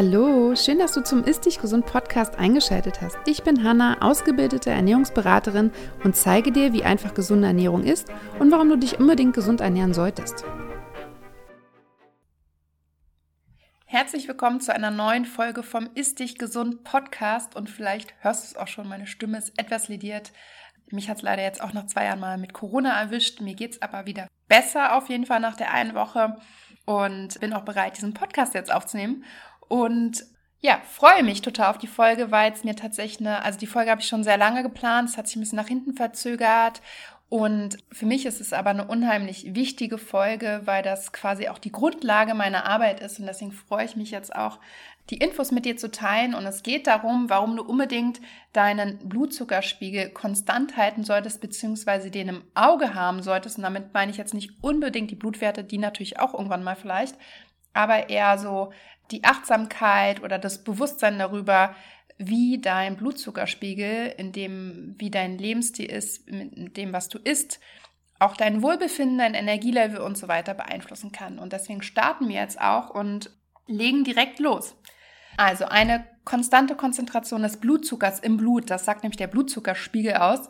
Hallo, 0.00 0.54
schön, 0.54 0.78
dass 0.78 0.92
du 0.92 1.02
zum 1.02 1.24
Ist 1.24 1.44
Dich 1.44 1.60
Gesund 1.60 1.84
Podcast 1.84 2.38
eingeschaltet 2.38 3.00
hast. 3.00 3.18
Ich 3.26 3.42
bin 3.42 3.64
Hanna, 3.64 4.00
ausgebildete 4.00 4.70
Ernährungsberaterin 4.70 5.72
und 6.04 6.14
zeige 6.14 6.52
dir, 6.52 6.72
wie 6.72 6.84
einfach 6.84 7.14
gesunde 7.14 7.48
Ernährung 7.48 7.82
ist 7.82 8.06
und 8.38 8.52
warum 8.52 8.68
du 8.68 8.76
dich 8.76 9.00
unbedingt 9.00 9.34
gesund 9.34 9.60
ernähren 9.60 9.94
solltest. 9.94 10.44
Herzlich 13.86 14.28
willkommen 14.28 14.60
zu 14.60 14.72
einer 14.72 14.92
neuen 14.92 15.24
Folge 15.24 15.64
vom 15.64 15.90
Ist 15.96 16.20
Dich 16.20 16.38
Gesund 16.38 16.84
Podcast 16.84 17.56
und 17.56 17.68
vielleicht 17.68 18.14
hörst 18.20 18.44
du 18.44 18.46
es 18.46 18.56
auch 18.56 18.68
schon, 18.68 18.86
meine 18.86 19.08
Stimme 19.08 19.36
ist 19.36 19.58
etwas 19.58 19.88
lediert. 19.88 20.30
Mich 20.92 21.10
hat 21.10 21.16
es 21.16 21.22
leider 21.24 21.42
jetzt 21.42 21.60
auch 21.60 21.72
nach 21.72 21.86
zwei 21.86 22.04
Jahren 22.04 22.20
mal 22.20 22.38
mit 22.38 22.52
Corona 22.52 23.00
erwischt. 23.00 23.40
Mir 23.40 23.56
geht 23.56 23.72
es 23.72 23.82
aber 23.82 24.06
wieder 24.06 24.28
besser 24.46 24.96
auf 24.96 25.08
jeden 25.08 25.26
Fall 25.26 25.40
nach 25.40 25.56
der 25.56 25.72
einen 25.72 25.96
Woche 25.96 26.36
und 26.86 27.38
bin 27.40 27.52
auch 27.52 27.66
bereit, 27.66 27.96
diesen 27.96 28.14
Podcast 28.14 28.54
jetzt 28.54 28.72
aufzunehmen. 28.72 29.24
Und 29.68 30.24
ja, 30.60 30.80
freue 30.84 31.22
mich 31.22 31.40
total 31.40 31.70
auf 31.70 31.78
die 31.78 31.86
Folge, 31.86 32.30
weil 32.30 32.52
es 32.52 32.64
mir 32.64 32.74
tatsächlich 32.74 33.20
eine, 33.20 33.44
also 33.44 33.58
die 33.58 33.66
Folge 33.66 33.90
habe 33.90 34.00
ich 34.00 34.08
schon 34.08 34.24
sehr 34.24 34.38
lange 34.38 34.62
geplant, 34.62 35.10
es 35.10 35.16
hat 35.16 35.28
sich 35.28 35.36
ein 35.36 35.40
bisschen 35.40 35.56
nach 35.56 35.68
hinten 35.68 35.94
verzögert 35.94 36.82
und 37.30 37.76
für 37.92 38.06
mich 38.06 38.24
ist 38.24 38.40
es 38.40 38.54
aber 38.54 38.70
eine 38.70 38.86
unheimlich 38.86 39.54
wichtige 39.54 39.98
Folge, 39.98 40.62
weil 40.64 40.82
das 40.82 41.12
quasi 41.12 41.48
auch 41.48 41.58
die 41.58 41.72
Grundlage 41.72 42.32
meiner 42.32 42.64
Arbeit 42.64 43.00
ist. 43.00 43.20
Und 43.20 43.26
deswegen 43.26 43.52
freue 43.52 43.84
ich 43.84 43.96
mich 43.96 44.10
jetzt 44.10 44.34
auch, 44.34 44.58
die 45.10 45.18
Infos 45.18 45.50
mit 45.50 45.66
dir 45.66 45.76
zu 45.76 45.90
teilen. 45.90 46.34
Und 46.34 46.46
es 46.46 46.62
geht 46.62 46.86
darum, 46.86 47.28
warum 47.28 47.56
du 47.56 47.62
unbedingt 47.62 48.20
deinen 48.54 48.98
Blutzuckerspiegel 49.06 50.08
konstant 50.10 50.78
halten 50.78 51.04
solltest, 51.04 51.42
beziehungsweise 51.42 52.10
den 52.10 52.28
im 52.28 52.44
Auge 52.54 52.94
haben 52.94 53.22
solltest. 53.22 53.58
Und 53.58 53.64
damit 53.64 53.92
meine 53.92 54.10
ich 54.10 54.16
jetzt 54.16 54.32
nicht 54.32 54.52
unbedingt 54.62 55.10
die 55.10 55.16
Blutwerte, 55.16 55.64
die 55.64 55.78
natürlich 55.78 56.18
auch 56.18 56.32
irgendwann 56.32 56.64
mal 56.64 56.76
vielleicht, 56.76 57.16
aber 57.74 58.08
eher 58.08 58.38
so 58.38 58.72
die 59.10 59.24
Achtsamkeit 59.24 60.22
oder 60.22 60.38
das 60.38 60.64
Bewusstsein 60.64 61.18
darüber, 61.18 61.74
wie 62.18 62.60
dein 62.60 62.96
Blutzuckerspiegel, 62.96 64.14
in 64.18 64.32
dem, 64.32 64.96
wie 64.98 65.10
dein 65.10 65.38
Lebensstil 65.38 65.86
ist, 65.86 66.28
mit 66.30 66.76
dem, 66.76 66.92
was 66.92 67.08
du 67.08 67.18
isst, 67.18 67.60
auch 68.18 68.36
dein 68.36 68.62
Wohlbefinden, 68.62 69.18
dein 69.18 69.34
Energielevel 69.34 70.00
und 70.00 70.18
so 70.18 70.26
weiter 70.26 70.54
beeinflussen 70.54 71.12
kann. 71.12 71.38
Und 71.38 71.52
deswegen 71.52 71.82
starten 71.82 72.28
wir 72.28 72.34
jetzt 72.34 72.60
auch 72.60 72.90
und 72.90 73.30
legen 73.66 74.02
direkt 74.02 74.40
los. 74.40 74.74
Also 75.36 75.66
eine 75.66 76.04
konstante 76.24 76.74
Konzentration 76.74 77.42
des 77.42 77.58
Blutzuckers 77.58 78.18
im 78.18 78.36
Blut, 78.36 78.70
das 78.70 78.84
sagt 78.84 79.04
nämlich 79.04 79.18
der 79.18 79.28
Blutzuckerspiegel 79.28 80.14
aus, 80.14 80.48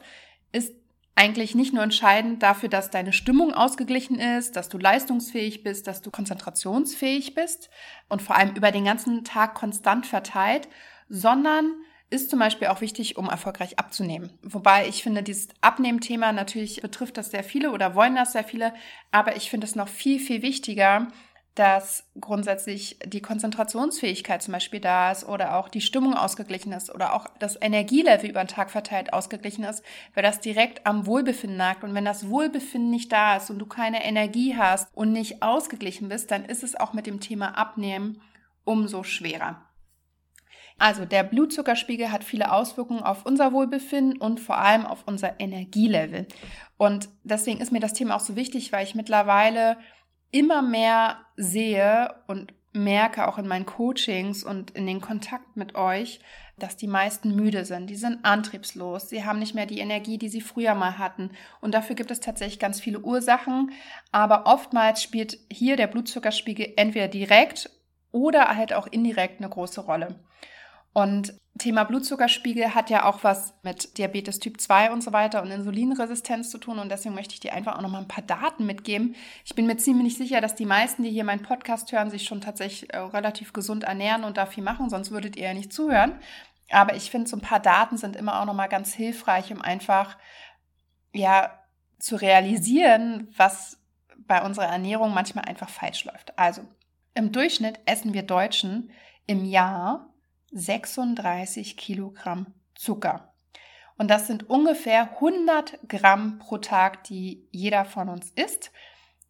ist 0.51 0.75
eigentlich 1.19 1.57
nicht 1.57 1.75
nur 1.75 1.83
entscheidend 1.83 2.45
dafür, 2.45 2.69
dass 2.69 2.91
deine 2.91 3.13
Stimmung 3.13 3.53
ausgeglichen 3.53 4.21
ist, 4.21 4.55
dass 4.55 4.69
du 4.69 4.79
leistungsfähig 4.79 5.65
bist, 5.65 5.89
dass 5.89 6.01
du 6.01 6.13
konzentrationsfähig 6.13 7.35
bist 7.35 7.71
und 8.09 8.23
vor 8.23 8.37
allem 8.37 8.55
über 8.55 8.71
den 8.71 8.85
ganzen 8.85 9.25
Tag 9.25 9.55
konstant 9.55 10.07
verteilt, 10.07 10.69
sondern 11.09 11.73
ist 12.09 12.31
zum 12.31 12.39
Beispiel 12.39 12.69
auch 12.69 12.81
wichtig, 12.81 13.17
um 13.17 13.29
erfolgreich 13.29 13.81
abzunehmen. 13.81 14.31
Wobei 14.43 14.87
ich 14.87 15.03
finde, 15.03 15.25
dieses 15.25 15.49
Abnehmthema 15.61 16.33
natürlich 16.33 16.83
betrifft 16.83 17.17
das 17.17 17.33
sehr 17.33 17.43
viele 17.43 17.73
oder 17.73 17.97
wollen 17.97 18.15
das 18.15 18.33
sehr 18.33 18.45
viele, 18.45 18.73
aber 19.11 19.35
ich 19.35 19.51
finde 19.51 19.67
es 19.67 19.75
noch 19.75 19.89
viel, 19.89 20.21
viel 20.21 20.43
wichtiger, 20.43 21.09
dass 21.55 22.05
grundsätzlich 22.21 22.99
die 23.05 23.21
Konzentrationsfähigkeit 23.21 24.43
zum 24.43 24.53
Beispiel 24.53 24.79
da 24.81 25.11
ist 25.11 25.25
oder 25.27 25.57
auch 25.57 25.69
die 25.69 25.81
Stimmung 25.81 26.15
ausgeglichen 26.15 26.73
ist 26.73 26.95
oder 26.95 27.15
auch 27.15 27.27
das 27.41 27.61
Energielevel 27.61 28.31
über 28.31 28.45
den 28.45 28.49
Tag 28.49 28.71
verteilt 28.71 29.13
ausgeglichen 29.13 29.65
ist, 29.65 29.85
weil 30.15 30.23
das 30.23 30.41
direkt 30.41 30.87
am 30.87 31.07
Wohlbefinden 31.07 31.57
nagt. 31.57 31.83
Und 31.83 31.95
wenn 31.95 32.05
das 32.05 32.29
Wohlbefinden 32.29 32.91
nicht 32.91 33.11
da 33.11 33.37
ist 33.37 33.51
und 33.51 33.59
du 33.59 33.67
keine 33.67 34.05
Energie 34.05 34.57
hast 34.57 34.89
und 34.95 35.13
nicht 35.13 35.43
ausgeglichen 35.43 36.09
bist, 36.09 36.31
dann 36.31 36.45
ist 36.45 36.63
es 36.63 36.77
auch 36.77 36.93
mit 36.93 37.07
dem 37.07 37.19
Thema 37.19 37.59
Abnehmen 37.59 38.23
umso 38.65 39.03
schwerer. 39.03 39.65
Also 40.79 41.05
der 41.05 41.25
Blutzuckerspiegel 41.25 42.13
hat 42.13 42.23
viele 42.23 42.53
Auswirkungen 42.53 43.03
auf 43.03 43.27
unser 43.27 43.53
Wohlbefinden 43.53 44.21
und 44.21 44.39
vor 44.39 44.59
allem 44.59 44.87
auf 44.87 45.03
unser 45.07 45.41
Energielevel. 45.41 46.29
Und 46.77 47.09
deswegen 47.25 47.61
ist 47.61 47.73
mir 47.73 47.81
das 47.81 47.95
Thema 47.95 48.15
auch 48.15 48.21
so 48.21 48.37
wichtig, 48.37 48.71
weil 48.71 48.85
ich 48.85 48.95
mittlerweile 48.95 49.77
immer 50.31 50.63
mehr 50.63 51.19
sehe 51.37 52.15
und 52.27 52.53
merke 52.73 53.27
auch 53.27 53.39
in 53.39 53.49
meinen 53.49 53.67
Coachings 53.67 54.45
und 54.45 54.71
in 54.73 54.87
den 54.87 55.01
Kontakt 55.01 55.57
mit 55.57 55.75
euch, 55.75 56.21
dass 56.59 56.77
die 56.77 56.87
meisten 56.87 57.35
müde 57.35 57.65
sind. 57.65 57.89
Die 57.89 57.97
sind 57.97 58.25
antriebslos. 58.25 59.09
Sie 59.09 59.25
haben 59.25 59.39
nicht 59.39 59.55
mehr 59.55 59.67
die 59.67 59.79
Energie, 59.79 60.19
die 60.19 60.29
sie 60.29 60.41
früher 60.41 60.75
mal 60.75 60.99
hatten. 60.99 61.31
Und 61.61 61.73
dafür 61.73 61.97
gibt 61.97 62.11
es 62.11 62.21
tatsächlich 62.21 62.59
ganz 62.59 62.81
viele 62.81 63.01
Ursachen. 63.01 63.73
Aber 64.13 64.47
oftmals 64.47 65.03
spielt 65.03 65.39
hier 65.51 65.77
der 65.77 65.87
Blutzuckerspiegel 65.87 66.75
entweder 66.77 67.09
direkt 67.09 67.71
oder 68.13 68.57
halt 68.57 68.73
auch 68.73 68.87
indirekt 68.87 69.41
eine 69.41 69.49
große 69.49 69.81
Rolle. 69.81 70.21
Und 70.93 71.35
Thema 71.59 71.85
Blutzuckerspiegel 71.85 72.75
hat 72.75 72.91
ja 72.91 73.05
auch 73.05 73.25
was 73.25 73.55
mit 73.63 73.99
Diabetes 73.99 74.39
Typ 74.39 74.61
2 74.61 74.93
und 74.93 75.03
so 75.03 75.13
weiter 75.13 75.43
und 75.43 75.51
Insulinresistenz 75.51 76.51
zu 76.51 76.59
tun. 76.59 76.79
Und 76.79 76.91
deswegen 76.91 77.15
möchte 77.15 77.35
ich 77.35 77.41
dir 77.41 77.53
einfach 77.53 77.77
auch 77.77 77.83
noch 77.83 77.91
mal 77.91 77.99
ein 77.99 78.09
paar 78.09 78.25
Daten 78.25 78.67
mitgeben. 78.67 79.15
Ich 79.45 79.55
bin 79.55 79.67
mir 79.67 79.77
ziemlich 79.77 80.17
sicher, 80.17 80.41
dass 80.41 80.55
die 80.55 80.67
meisten, 80.67 81.03
die 81.03 81.11
hier 81.11 81.25
meinen 81.25 81.43
Podcast 81.43 81.93
hören, 81.93 82.11
sich 82.11 82.25
schon 82.25 82.41
tatsächlich 82.41 82.93
äh, 82.95 82.99
relativ 82.99 83.53
gesund 83.53 83.85
ernähren 83.85 84.25
und 84.25 84.37
da 84.37 84.47
viel 84.47 84.63
machen, 84.63 84.89
sonst 84.89 85.11
würdet 85.11 85.37
ihr 85.37 85.45
ja 85.45 85.55
nicht 85.55 85.73
zuhören. 85.73 86.21
Aber 86.71 86.95
ich 86.95 87.11
finde, 87.11 87.29
so 87.29 87.37
ein 87.37 87.43
paar 87.43 87.61
Daten 87.61 87.97
sind 87.97 88.17
immer 88.17 88.41
auch 88.41 88.45
noch 88.45 88.55
mal 88.55 88.69
ganz 88.69 88.93
hilfreich, 88.93 89.53
um 89.53 89.63
einfach, 89.63 90.19
ja, 91.13 91.51
zu 91.99 92.17
realisieren, 92.17 93.29
was 93.37 93.79
bei 94.19 94.45
unserer 94.45 94.67
Ernährung 94.67 95.13
manchmal 95.13 95.47
einfach 95.47 95.69
falsch 95.69 96.05
läuft. 96.05 96.39
Also, 96.39 96.63
im 97.15 97.33
Durchschnitt 97.33 97.81
essen 97.87 98.15
wir 98.15 98.23
Deutschen 98.23 98.93
im 99.27 99.45
Jahr 99.45 100.08
36 100.53 101.77
Kilogramm 101.77 102.55
Zucker. 102.75 103.33
Und 103.97 104.09
das 104.09 104.27
sind 104.27 104.49
ungefähr 104.49 105.15
100 105.15 105.89
Gramm 105.89 106.39
pro 106.39 106.59
Tag, 106.59 107.05
die 107.05 107.47
jeder 107.51 107.85
von 107.85 108.09
uns 108.09 108.31
isst. 108.31 108.71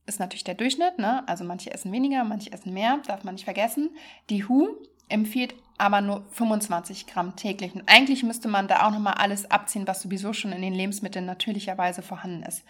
Ist 0.07 0.21
natürlich 0.21 0.45
der 0.45 0.55
Durchschnitt, 0.55 0.99
ne? 0.99 1.27
Also 1.27 1.45
manche 1.45 1.73
essen 1.73 1.91
weniger, 1.93 2.23
manche 2.25 2.53
essen 2.53 2.75
mehr, 2.75 2.99
darf 3.07 3.25
man 3.25 3.35
nicht 3.35 3.45
vergessen. 3.45 3.97
Die 4.29 4.47
WHO 4.47 4.77
empfiehlt 5.09 5.55
aber 5.79 6.01
nur 6.01 6.27
25 6.33 7.07
Gramm 7.07 7.37
täglich. 7.37 7.75
Und 7.75 7.85
eigentlich 7.87 8.23
müsste 8.23 8.49
man 8.49 8.69
da 8.69 8.87
auch 8.87 8.91
nochmal 8.91 9.15
alles 9.15 9.51
abziehen, 9.51 9.87
was 9.87 10.03
sowieso 10.03 10.33
schon 10.33 10.53
in 10.53 10.61
den 10.61 10.75
Lebensmitteln 10.75 11.25
natürlicherweise 11.25 12.03
vorhanden 12.03 12.43
ist. 12.43 12.65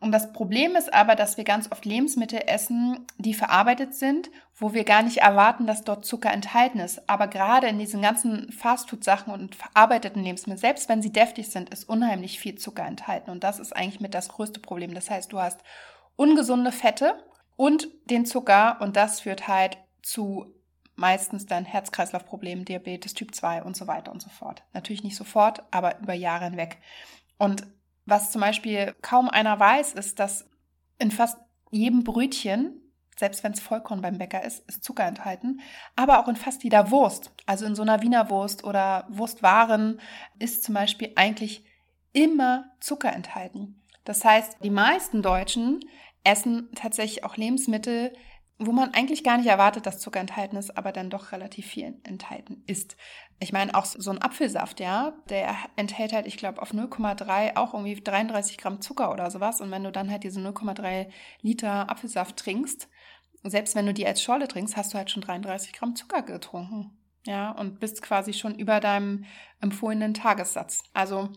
Und 0.00 0.12
das 0.12 0.32
Problem 0.32 0.76
ist 0.76 0.92
aber, 0.94 1.14
dass 1.14 1.36
wir 1.36 1.44
ganz 1.44 1.70
oft 1.70 1.84
Lebensmittel 1.84 2.40
essen, 2.46 3.06
die 3.18 3.34
verarbeitet 3.34 3.94
sind, 3.94 4.30
wo 4.56 4.72
wir 4.72 4.84
gar 4.84 5.02
nicht 5.02 5.18
erwarten, 5.18 5.66
dass 5.66 5.84
dort 5.84 6.06
Zucker 6.06 6.32
enthalten 6.32 6.80
ist. 6.80 7.06
Aber 7.08 7.28
gerade 7.28 7.66
in 7.66 7.78
diesen 7.78 8.00
ganzen 8.00 8.50
Fastfood-Sachen 8.50 9.30
und 9.30 9.54
verarbeiteten 9.54 10.24
Lebensmitteln, 10.24 10.58
selbst 10.58 10.88
wenn 10.88 11.02
sie 11.02 11.12
deftig 11.12 11.50
sind, 11.50 11.68
ist 11.68 11.86
unheimlich 11.86 12.40
viel 12.40 12.54
Zucker 12.54 12.86
enthalten. 12.86 13.30
Und 13.30 13.44
das 13.44 13.58
ist 13.58 13.76
eigentlich 13.76 14.00
mit 14.00 14.14
das 14.14 14.30
größte 14.30 14.60
Problem. 14.60 14.94
Das 14.94 15.10
heißt, 15.10 15.30
du 15.32 15.38
hast 15.38 15.60
ungesunde 16.16 16.72
Fette 16.72 17.22
und 17.56 17.88
den 18.06 18.24
Zucker 18.24 18.78
und 18.80 18.96
das 18.96 19.20
führt 19.20 19.48
halt 19.48 19.76
zu 20.02 20.54
meistens 20.96 21.44
dann 21.44 21.66
Herz-Kreislauf-Problemen, 21.66 22.64
Diabetes 22.64 23.12
Typ 23.12 23.34
2 23.34 23.64
und 23.64 23.76
so 23.76 23.86
weiter 23.86 24.12
und 24.12 24.22
so 24.22 24.30
fort. 24.30 24.62
Natürlich 24.72 25.02
nicht 25.02 25.16
sofort, 25.16 25.62
aber 25.70 25.98
über 25.98 26.14
Jahre 26.14 26.44
hinweg. 26.46 26.78
Und 27.38 27.66
was 28.10 28.30
zum 28.30 28.40
Beispiel 28.40 28.94
kaum 29.02 29.28
einer 29.28 29.58
weiß, 29.58 29.94
ist, 29.94 30.18
dass 30.18 30.48
in 30.98 31.10
fast 31.10 31.38
jedem 31.70 32.04
Brötchen, 32.04 32.80
selbst 33.16 33.44
wenn 33.44 33.52
es 33.52 33.60
Vollkorn 33.60 34.02
beim 34.02 34.18
Bäcker 34.18 34.44
ist, 34.44 34.68
ist 34.68 34.84
Zucker 34.84 35.04
enthalten. 35.04 35.60
Aber 35.96 36.18
auch 36.18 36.28
in 36.28 36.36
fast 36.36 36.64
jeder 36.64 36.90
Wurst, 36.90 37.32
also 37.46 37.64
in 37.66 37.74
so 37.74 37.82
einer 37.82 38.02
Wiener 38.02 38.30
Wurst 38.30 38.64
oder 38.64 39.06
Wurstwaren, 39.08 40.00
ist 40.38 40.64
zum 40.64 40.74
Beispiel 40.74 41.12
eigentlich 41.16 41.64
immer 42.12 42.64
Zucker 42.80 43.12
enthalten. 43.12 43.82
Das 44.04 44.24
heißt, 44.24 44.56
die 44.62 44.70
meisten 44.70 45.22
Deutschen 45.22 45.80
essen 46.24 46.68
tatsächlich 46.74 47.24
auch 47.24 47.36
Lebensmittel, 47.36 48.12
wo 48.60 48.72
man 48.72 48.92
eigentlich 48.92 49.24
gar 49.24 49.38
nicht 49.38 49.46
erwartet, 49.46 49.86
dass 49.86 49.98
Zucker 49.98 50.20
enthalten 50.20 50.56
ist, 50.56 50.76
aber 50.76 50.92
dann 50.92 51.08
doch 51.08 51.32
relativ 51.32 51.66
viel 51.66 51.98
enthalten 52.04 52.62
ist. 52.66 52.94
Ich 53.38 53.52
meine, 53.52 53.74
auch 53.74 53.86
so 53.86 54.10
ein 54.10 54.20
Apfelsaft, 54.20 54.80
ja, 54.80 55.14
der 55.30 55.56
enthält 55.76 56.12
halt, 56.12 56.26
ich 56.26 56.36
glaube, 56.36 56.60
auf 56.60 56.72
0,3 56.72 57.56
auch 57.56 57.72
irgendwie 57.72 57.94
33 57.94 58.58
Gramm 58.58 58.82
Zucker 58.82 59.10
oder 59.12 59.30
sowas. 59.30 59.62
Und 59.62 59.70
wenn 59.70 59.82
du 59.82 59.90
dann 59.90 60.10
halt 60.10 60.24
diese 60.24 60.40
0,3 60.40 61.08
Liter 61.40 61.90
Apfelsaft 61.90 62.36
trinkst, 62.36 62.88
selbst 63.42 63.74
wenn 63.74 63.86
du 63.86 63.94
die 63.94 64.06
als 64.06 64.22
Schorle 64.22 64.46
trinkst, 64.46 64.76
hast 64.76 64.92
du 64.92 64.98
halt 64.98 65.10
schon 65.10 65.22
33 65.22 65.72
Gramm 65.72 65.96
Zucker 65.96 66.20
getrunken. 66.20 66.98
Ja, 67.24 67.52
und 67.52 67.80
bist 67.80 68.02
quasi 68.02 68.34
schon 68.34 68.54
über 68.54 68.80
deinem 68.80 69.24
empfohlenen 69.60 70.12
Tagessatz. 70.12 70.82
Also 70.92 71.30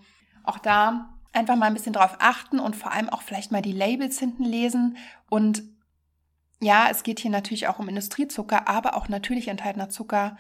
auch 0.44 0.60
da 0.60 1.14
einfach 1.32 1.56
mal 1.56 1.68
ein 1.68 1.74
bisschen 1.74 1.94
drauf 1.94 2.18
achten 2.20 2.60
und 2.60 2.76
vor 2.76 2.92
allem 2.92 3.10
auch 3.10 3.22
vielleicht 3.22 3.52
mal 3.52 3.62
die 3.62 3.72
Labels 3.72 4.20
hinten 4.20 4.44
lesen 4.44 4.98
und 5.30 5.64
ja, 6.62 6.88
es 6.90 7.04
geht 7.04 7.20
hier 7.20 7.32
natürlich 7.32 7.68
auch 7.68 7.80
um 7.80 7.90
Industriezucker, 7.90 8.68
aber 8.68 8.96
auch 8.96 9.08
natürlich 9.10 9.48
enthaltener 9.48 9.90
Zucker 9.90 10.38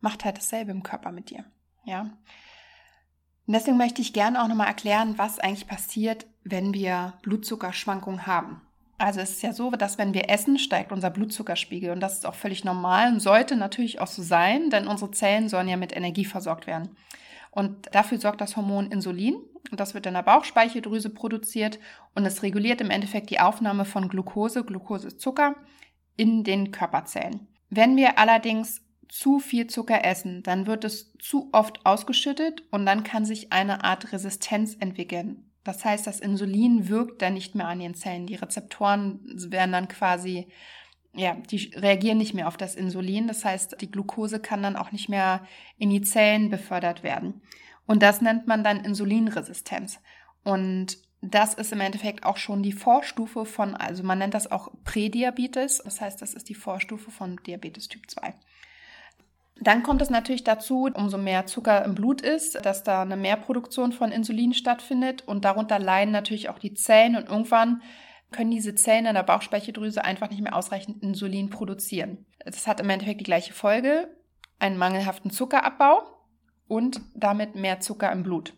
macht 0.00 0.24
halt 0.24 0.38
dasselbe 0.38 0.70
im 0.70 0.82
Körper 0.82 1.12
mit 1.12 1.30
dir. 1.30 1.44
Ja. 1.84 2.02
Und 3.46 3.54
deswegen 3.54 3.78
möchte 3.78 4.02
ich 4.02 4.12
gerne 4.12 4.42
auch 4.42 4.48
nochmal 4.48 4.68
erklären, 4.68 5.16
was 5.16 5.38
eigentlich 5.38 5.66
passiert, 5.66 6.26
wenn 6.44 6.74
wir 6.74 7.14
Blutzuckerschwankungen 7.22 8.26
haben. 8.26 8.62
Also 8.98 9.20
es 9.20 9.30
ist 9.30 9.42
ja 9.42 9.52
so, 9.52 9.70
dass 9.70 9.96
wenn 9.96 10.12
wir 10.12 10.28
essen, 10.28 10.58
steigt 10.58 10.90
unser 10.90 11.10
Blutzuckerspiegel 11.10 11.90
und 11.90 12.00
das 12.00 12.14
ist 12.14 12.26
auch 12.26 12.34
völlig 12.34 12.64
normal 12.64 13.12
und 13.12 13.20
sollte 13.20 13.54
natürlich 13.54 14.00
auch 14.00 14.08
so 14.08 14.22
sein, 14.22 14.70
denn 14.70 14.88
unsere 14.88 15.12
Zellen 15.12 15.48
sollen 15.48 15.68
ja 15.68 15.76
mit 15.76 15.96
Energie 15.96 16.24
versorgt 16.24 16.66
werden. 16.66 16.96
Und 17.50 17.94
dafür 17.94 18.18
sorgt 18.18 18.40
das 18.40 18.56
Hormon 18.56 18.90
Insulin 18.90 19.36
das 19.72 19.94
wird 19.94 20.06
in 20.06 20.14
der 20.14 20.22
Bauchspeicheldrüse 20.22 21.10
produziert 21.10 21.78
und 22.14 22.24
es 22.24 22.42
reguliert 22.42 22.80
im 22.80 22.90
Endeffekt 22.90 23.30
die 23.30 23.40
Aufnahme 23.40 23.84
von 23.84 24.08
Glucose, 24.08 24.64
Glucose 24.64 25.08
ist 25.08 25.20
Zucker, 25.20 25.56
in 26.16 26.44
den 26.44 26.70
Körperzellen. 26.70 27.46
Wenn 27.70 27.96
wir 27.96 28.18
allerdings 28.18 28.82
zu 29.08 29.38
viel 29.38 29.66
Zucker 29.66 30.04
essen, 30.04 30.42
dann 30.42 30.66
wird 30.66 30.84
es 30.84 31.14
zu 31.18 31.48
oft 31.52 31.84
ausgeschüttet 31.84 32.62
und 32.70 32.86
dann 32.86 33.04
kann 33.04 33.24
sich 33.24 33.52
eine 33.52 33.84
Art 33.84 34.12
Resistenz 34.12 34.76
entwickeln. 34.78 35.44
Das 35.64 35.84
heißt, 35.84 36.06
das 36.06 36.20
Insulin 36.20 36.88
wirkt 36.88 37.20
dann 37.22 37.34
nicht 37.34 37.54
mehr 37.54 37.68
an 37.68 37.78
den 37.78 37.94
Zellen. 37.94 38.26
Die 38.26 38.36
Rezeptoren 38.36 39.20
werden 39.50 39.72
dann 39.72 39.88
quasi, 39.88 40.48
ja, 41.14 41.34
die 41.34 41.72
reagieren 41.74 42.18
nicht 42.18 42.34
mehr 42.34 42.48
auf 42.48 42.56
das 42.56 42.74
Insulin. 42.74 43.28
Das 43.28 43.44
heißt, 43.44 43.80
die 43.80 43.90
Glucose 43.90 44.40
kann 44.40 44.62
dann 44.62 44.76
auch 44.76 44.92
nicht 44.92 45.08
mehr 45.08 45.46
in 45.76 45.90
die 45.90 46.02
Zellen 46.02 46.48
befördert 46.48 47.02
werden. 47.02 47.42
Und 47.88 48.02
das 48.02 48.20
nennt 48.20 48.46
man 48.46 48.62
dann 48.62 48.84
Insulinresistenz. 48.84 49.98
Und 50.44 50.98
das 51.20 51.54
ist 51.54 51.72
im 51.72 51.80
Endeffekt 51.80 52.24
auch 52.24 52.36
schon 52.36 52.62
die 52.62 52.72
Vorstufe 52.72 53.44
von, 53.44 53.74
also 53.74 54.04
man 54.04 54.18
nennt 54.18 54.34
das 54.34 54.52
auch 54.52 54.68
Prädiabetes. 54.84 55.82
Das 55.84 56.00
heißt, 56.00 56.22
das 56.22 56.34
ist 56.34 56.48
die 56.48 56.54
Vorstufe 56.54 57.10
von 57.10 57.40
Diabetes 57.46 57.88
Typ 57.88 58.08
2. 58.08 58.34
Dann 59.60 59.82
kommt 59.82 60.02
es 60.02 60.10
natürlich 60.10 60.44
dazu, 60.44 60.88
umso 60.94 61.18
mehr 61.18 61.46
Zucker 61.46 61.84
im 61.84 61.94
Blut 61.96 62.20
ist, 62.20 62.64
dass 62.64 62.84
da 62.84 63.02
eine 63.02 63.16
Mehrproduktion 63.16 63.90
von 63.90 64.12
Insulin 64.12 64.52
stattfindet 64.52 65.26
und 65.26 65.44
darunter 65.44 65.80
leiden 65.80 66.12
natürlich 66.12 66.50
auch 66.50 66.60
die 66.60 66.74
Zellen 66.74 67.16
und 67.16 67.28
irgendwann 67.28 67.82
können 68.30 68.50
diese 68.50 68.74
Zellen 68.74 69.06
in 69.06 69.14
der 69.14 69.22
Bauchspeicheldrüse 69.22 70.04
einfach 70.04 70.30
nicht 70.30 70.42
mehr 70.42 70.54
ausreichend 70.54 71.02
Insulin 71.02 71.48
produzieren. 71.48 72.26
Das 72.44 72.66
hat 72.66 72.80
im 72.80 72.90
Endeffekt 72.90 73.20
die 73.20 73.24
gleiche 73.24 73.54
Folge, 73.54 74.14
einen 74.60 74.76
mangelhaften 74.76 75.30
Zuckerabbau 75.30 76.17
und 76.68 77.00
damit 77.14 77.54
mehr 77.54 77.80
Zucker 77.80 78.12
im 78.12 78.22
Blut. 78.22 78.54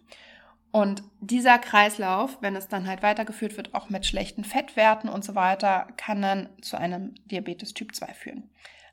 Und 0.73 1.03
dieser 1.21 1.59
Kreislauf, 1.59 2.39
wenn 2.43 2.55
es 2.55 2.69
dann 2.69 2.87
halt 2.87 3.03
weitergeführt 3.03 3.57
wird, 3.57 3.75
auch 3.75 3.91
mit 3.91 4.07
schlechten 4.07 4.45
Fettwerten 4.45 5.09
und 5.09 5.25
so 5.25 5.35
weiter, 5.35 5.89
kann 5.97 6.23
dann 6.23 6.49
zu 6.61 6.77
einem 6.77 7.15
Diabetes 7.25 7.75
Typ 7.75 7.95
2 7.95 8.15
führen 8.15 8.51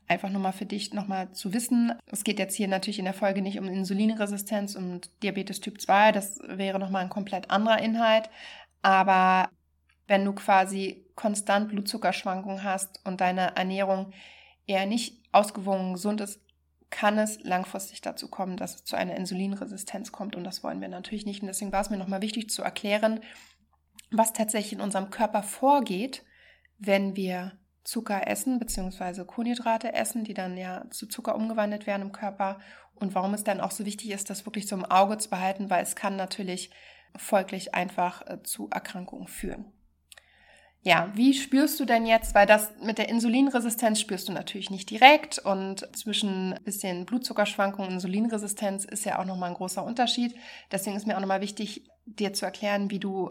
einfach 0.08 0.30
nochmal 0.30 0.52
für 0.52 0.66
dich 0.66 0.92
nochmal 0.92 1.30
zu 1.32 1.52
wissen. 1.52 1.92
Es 2.06 2.24
geht 2.24 2.38
jetzt 2.38 2.56
hier 2.56 2.68
natürlich 2.68 2.98
in 2.98 3.04
der 3.04 3.14
Folge 3.14 3.42
nicht 3.42 3.58
um 3.58 3.68
Insulinresistenz 3.68 4.74
und 4.74 5.10
Diabetes 5.22 5.60
Typ 5.60 5.80
2. 5.80 6.12
Das 6.12 6.40
wäre 6.42 6.78
nochmal 6.78 7.04
ein 7.04 7.10
komplett 7.10 7.50
anderer 7.50 7.78
Inhalt. 7.78 8.30
Aber 8.82 9.50
wenn 10.06 10.24
du 10.24 10.32
quasi 10.32 11.06
konstant 11.14 11.68
Blutzuckerschwankungen 11.68 12.64
hast 12.64 13.04
und 13.04 13.20
deine 13.20 13.56
Ernährung 13.56 14.12
eher 14.66 14.86
nicht 14.86 15.22
ausgewogen 15.32 15.92
gesund 15.92 16.20
ist, 16.20 16.40
kann 16.90 17.18
es 17.18 17.42
langfristig 17.42 18.00
dazu 18.00 18.28
kommen, 18.28 18.56
dass 18.56 18.76
es 18.76 18.84
zu 18.84 18.96
einer 18.96 19.16
Insulinresistenz 19.16 20.12
kommt. 20.12 20.36
Und 20.36 20.44
das 20.44 20.62
wollen 20.62 20.80
wir 20.80 20.88
natürlich 20.88 21.26
nicht. 21.26 21.42
Und 21.42 21.48
deswegen 21.48 21.72
war 21.72 21.82
es 21.82 21.90
mir 21.90 21.98
nochmal 21.98 22.22
wichtig 22.22 22.50
zu 22.50 22.62
erklären, 22.62 23.20
was 24.10 24.32
tatsächlich 24.32 24.72
in 24.72 24.80
unserem 24.80 25.10
Körper 25.10 25.42
vorgeht, 25.42 26.24
wenn 26.78 27.16
wir 27.16 27.58
Zucker 27.84 28.26
essen, 28.26 28.58
beziehungsweise 28.58 29.24
Kohlenhydrate 29.24 29.94
essen, 29.94 30.24
die 30.24 30.34
dann 30.34 30.56
ja 30.56 30.84
zu 30.90 31.06
Zucker 31.06 31.34
umgewandelt 31.34 31.86
werden 31.86 32.02
im 32.02 32.12
Körper 32.12 32.58
und 32.94 33.14
warum 33.14 33.34
es 33.34 33.44
dann 33.44 33.60
auch 33.60 33.70
so 33.70 33.86
wichtig 33.86 34.10
ist, 34.10 34.28
das 34.28 34.44
wirklich 34.44 34.66
so 34.66 34.76
im 34.76 34.84
Auge 34.84 35.18
zu 35.18 35.30
behalten, 35.30 35.70
weil 35.70 35.82
es 35.82 35.96
kann 35.96 36.16
natürlich 36.16 36.70
folglich 37.16 37.74
einfach 37.74 38.26
äh, 38.26 38.42
zu 38.42 38.68
Erkrankungen 38.70 39.28
führen. 39.28 39.72
Ja, 40.88 41.10
wie 41.12 41.34
spürst 41.34 41.78
du 41.80 41.84
denn 41.84 42.06
jetzt, 42.06 42.34
weil 42.34 42.46
das 42.46 42.72
mit 42.82 42.96
der 42.96 43.10
Insulinresistenz 43.10 44.00
spürst 44.00 44.26
du 44.26 44.32
natürlich 44.32 44.70
nicht 44.70 44.88
direkt 44.88 45.38
und 45.38 45.86
zwischen 45.94 46.58
bisschen 46.64 47.04
Blutzuckerschwankungen 47.04 47.88
und 47.88 47.94
Insulinresistenz 47.96 48.86
ist 48.86 49.04
ja 49.04 49.18
auch 49.18 49.26
nochmal 49.26 49.50
ein 49.50 49.54
großer 49.54 49.84
Unterschied. 49.84 50.34
Deswegen 50.72 50.96
ist 50.96 51.06
mir 51.06 51.16
auch 51.16 51.20
nochmal 51.20 51.42
wichtig, 51.42 51.84
dir 52.06 52.32
zu 52.32 52.46
erklären, 52.46 52.90
wie 52.90 52.98
du 52.98 53.30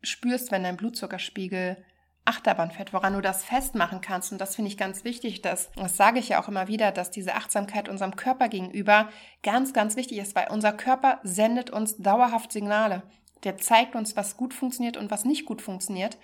spürst, 0.00 0.50
wenn 0.50 0.62
dein 0.62 0.78
Blutzuckerspiegel 0.78 1.76
Achterbahnfett, 2.24 2.94
woran 2.94 3.12
du 3.12 3.20
das 3.20 3.44
festmachen 3.44 4.00
kannst. 4.00 4.32
Und 4.32 4.40
das 4.40 4.56
finde 4.56 4.70
ich 4.70 4.78
ganz 4.78 5.04
wichtig, 5.04 5.42
dass, 5.42 5.70
das 5.72 5.98
sage 5.98 6.18
ich 6.18 6.30
ja 6.30 6.42
auch 6.42 6.48
immer 6.48 6.68
wieder, 6.68 6.90
dass 6.90 7.10
diese 7.10 7.34
Achtsamkeit 7.34 7.90
unserem 7.90 8.16
Körper 8.16 8.48
gegenüber 8.48 9.10
ganz, 9.42 9.74
ganz 9.74 9.94
wichtig 9.96 10.16
ist, 10.16 10.34
weil 10.34 10.48
unser 10.50 10.72
Körper 10.72 11.20
sendet 11.22 11.68
uns 11.68 11.98
dauerhaft 11.98 12.50
Signale. 12.50 13.02
Der 13.44 13.58
zeigt 13.58 13.94
uns, 13.94 14.16
was 14.16 14.38
gut 14.38 14.54
funktioniert 14.54 14.96
und 14.96 15.10
was 15.10 15.26
nicht 15.26 15.44
gut 15.44 15.60
funktioniert. 15.60 16.16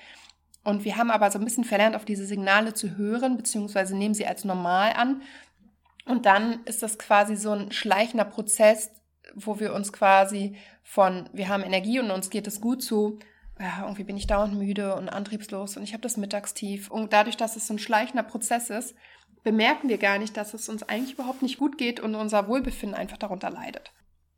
Und 0.65 0.85
wir 0.85 0.97
haben 0.97 1.11
aber 1.11 1.31
so 1.31 1.39
ein 1.39 1.45
bisschen 1.45 1.65
verlernt, 1.65 1.95
auf 1.95 2.05
diese 2.07 2.27
Signale 2.27 2.73
zu 2.73 2.97
hören, 2.97 3.37
beziehungsweise 3.37 3.97
nehmen 3.97 4.15
sie 4.15 4.27
als 4.27 4.45
normal 4.45 4.95
an. 4.95 5.23
Und 6.07 6.27
dann 6.27 6.65
ist 6.65 6.83
das 6.83 6.99
quasi 6.99 7.37
so 7.37 7.53
ein 7.53 7.71
schleichender 7.71 8.25
Prozess, 8.25 8.91
wo 9.35 9.61
wir 9.61 9.75
uns 9.75 9.93
quasi 9.93 10.57
von, 10.83 11.29
wir 11.33 11.49
haben 11.49 11.63
Energie 11.63 12.01
und 12.01 12.11
uns 12.11 12.31
geht 12.31 12.47
es 12.47 12.61
gut 12.61 12.83
zu, 12.83 13.19
ja, 13.59 13.83
irgendwie 13.83 14.05
bin 14.05 14.17
ich 14.17 14.27
dauernd 14.27 14.55
müde 14.55 14.97
und 14.97 15.09
antriebslos 15.09 15.77
und 15.77 15.83
ich 15.83 15.93
habe 15.93 16.03
das 16.03 16.17
Mittagstief. 16.17 16.91
Und 16.91 17.13
dadurch, 17.13 17.37
dass 17.37 17.57
es 17.57 17.67
so 17.67 17.75
ein 17.75 17.79
schleichender 17.79 18.23
Prozess 18.23 18.71
ist, 18.71 18.95
bemerken 19.43 19.89
wir 19.89 19.99
gar 19.99 20.19
nicht, 20.19 20.37
dass 20.37 20.55
es 20.55 20.69
uns 20.69 20.83
eigentlich 20.83 21.13
überhaupt 21.15 21.43
nicht 21.43 21.59
gut 21.59 21.79
geht 21.79 22.01
und 22.01 22.15
unser 22.15 22.49
Wohlbefinden 22.49 22.99
einfach 22.99 23.19
darunter 23.19 23.51
leidet. 23.51 23.93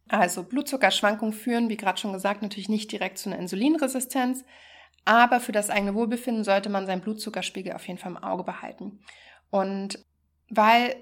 Also 0.08 0.42
Blutzuckerschwankungen 0.42 1.34
führen, 1.34 1.68
wie 1.68 1.76
gerade 1.76 1.98
schon 1.98 2.12
gesagt, 2.12 2.42
natürlich 2.42 2.68
nicht 2.68 2.92
direkt 2.92 3.18
zu 3.18 3.30
einer 3.30 3.38
Insulinresistenz, 3.38 4.44
aber 5.06 5.40
für 5.40 5.52
das 5.52 5.70
eigene 5.70 5.94
Wohlbefinden 5.94 6.44
sollte 6.44 6.68
man 6.68 6.84
seinen 6.84 7.00
Blutzuckerspiegel 7.00 7.72
auf 7.72 7.86
jeden 7.86 7.98
Fall 7.98 8.10
im 8.10 8.22
Auge 8.22 8.44
behalten. 8.44 9.00
Und 9.50 10.04
weil, 10.50 10.94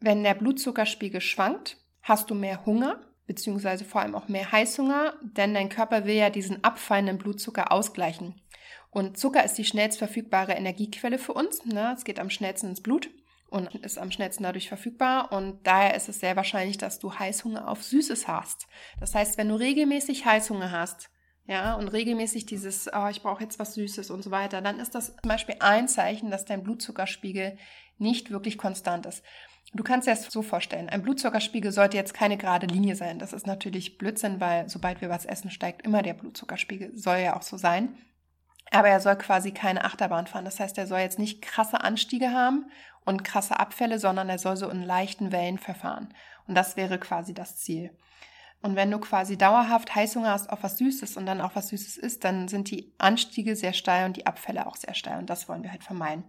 wenn 0.00 0.22
der 0.22 0.34
Blutzuckerspiegel 0.34 1.20
schwankt, 1.20 1.78
hast 2.02 2.30
du 2.30 2.34
mehr 2.34 2.64
Hunger 2.64 3.00
beziehungsweise 3.26 3.84
vor 3.84 4.02
allem 4.02 4.14
auch 4.14 4.28
mehr 4.28 4.52
Heißhunger, 4.52 5.14
denn 5.22 5.54
dein 5.54 5.70
Körper 5.70 6.04
will 6.04 6.14
ja 6.14 6.30
diesen 6.30 6.62
abfallenden 6.62 7.18
Blutzucker 7.18 7.72
ausgleichen. 7.72 8.40
Und 8.90 9.18
Zucker 9.18 9.44
ist 9.44 9.54
die 9.54 9.64
schnellst 9.64 9.98
verfügbare 9.98 10.52
Energiequelle 10.52 11.18
für 11.18 11.32
uns. 11.32 11.64
Ne? 11.64 11.94
Es 11.96 12.04
geht 12.04 12.20
am 12.20 12.30
schnellsten 12.30 12.68
ins 12.68 12.82
Blut 12.82 13.10
und 13.48 13.74
ist 13.76 13.98
am 13.98 14.10
schnellsten 14.10 14.44
dadurch 14.44 14.68
verfügbar. 14.68 15.32
Und 15.32 15.66
daher 15.66 15.94
ist 15.94 16.08
es 16.08 16.20
sehr 16.20 16.36
wahrscheinlich, 16.36 16.78
dass 16.78 16.98
du 16.98 17.12
Heißhunger 17.12 17.66
auf 17.66 17.82
Süßes 17.82 18.28
hast. 18.28 18.68
Das 19.00 19.14
heißt, 19.14 19.38
wenn 19.38 19.48
du 19.48 19.56
regelmäßig 19.56 20.26
Heißhunger 20.26 20.70
hast, 20.70 21.10
ja, 21.46 21.74
und 21.74 21.88
regelmäßig 21.88 22.46
dieses, 22.46 22.88
oh, 22.92 23.08
ich 23.08 23.22
brauche 23.22 23.42
jetzt 23.42 23.58
was 23.58 23.74
Süßes 23.74 24.10
und 24.10 24.22
so 24.22 24.30
weiter, 24.30 24.62
dann 24.62 24.80
ist 24.80 24.94
das 24.94 25.08
zum 25.08 25.28
Beispiel 25.28 25.56
ein 25.60 25.88
Zeichen, 25.88 26.30
dass 26.30 26.46
dein 26.46 26.62
Blutzuckerspiegel 26.62 27.58
nicht 27.98 28.30
wirklich 28.30 28.56
konstant 28.56 29.06
ist. 29.06 29.22
Du 29.72 29.82
kannst 29.82 30.06
dir 30.06 30.12
das 30.12 30.24
so 30.24 30.42
vorstellen. 30.42 30.88
Ein 30.88 31.02
Blutzuckerspiegel 31.02 31.72
sollte 31.72 31.96
jetzt 31.96 32.14
keine 32.14 32.36
gerade 32.36 32.66
Linie 32.66 32.96
sein. 32.96 33.18
Das 33.18 33.32
ist 33.32 33.46
natürlich 33.46 33.98
Blödsinn, 33.98 34.40
weil 34.40 34.68
sobald 34.68 35.00
wir 35.00 35.08
was 35.08 35.24
essen, 35.24 35.50
steigt 35.50 35.82
immer 35.82 36.02
der 36.02 36.14
Blutzuckerspiegel. 36.14 36.96
Soll 36.96 37.18
ja 37.18 37.36
auch 37.36 37.42
so 37.42 37.56
sein. 37.56 37.96
Aber 38.70 38.88
er 38.88 39.00
soll 39.00 39.16
quasi 39.16 39.52
keine 39.52 39.84
Achterbahn 39.84 40.26
fahren. 40.26 40.44
Das 40.44 40.60
heißt, 40.60 40.78
er 40.78 40.86
soll 40.86 41.00
jetzt 41.00 41.18
nicht 41.18 41.42
krasse 41.42 41.80
Anstiege 41.82 42.30
haben 42.30 42.70
und 43.04 43.24
krasse 43.24 43.58
Abfälle, 43.58 43.98
sondern 43.98 44.28
er 44.28 44.38
soll 44.38 44.56
so 44.56 44.68
in 44.68 44.82
leichten 44.82 45.32
Wellen 45.32 45.58
verfahren. 45.58 46.14
Und 46.46 46.54
das 46.54 46.76
wäre 46.76 46.98
quasi 46.98 47.34
das 47.34 47.56
Ziel. 47.56 47.90
Und 48.64 48.76
wenn 48.76 48.90
du 48.90 48.98
quasi 48.98 49.36
dauerhaft 49.36 49.94
Heißhunger 49.94 50.30
hast 50.30 50.48
auf 50.48 50.62
was 50.62 50.78
Süßes 50.78 51.18
und 51.18 51.26
dann 51.26 51.42
auch 51.42 51.54
was 51.54 51.68
Süßes 51.68 51.98
isst, 51.98 52.24
dann 52.24 52.48
sind 52.48 52.70
die 52.70 52.94
Anstiege 52.96 53.56
sehr 53.56 53.74
steil 53.74 54.06
und 54.06 54.16
die 54.16 54.26
Abfälle 54.26 54.66
auch 54.66 54.76
sehr 54.76 54.94
steil. 54.94 55.18
Und 55.18 55.28
das 55.28 55.50
wollen 55.50 55.62
wir 55.62 55.70
halt 55.70 55.84
vermeiden. 55.84 56.24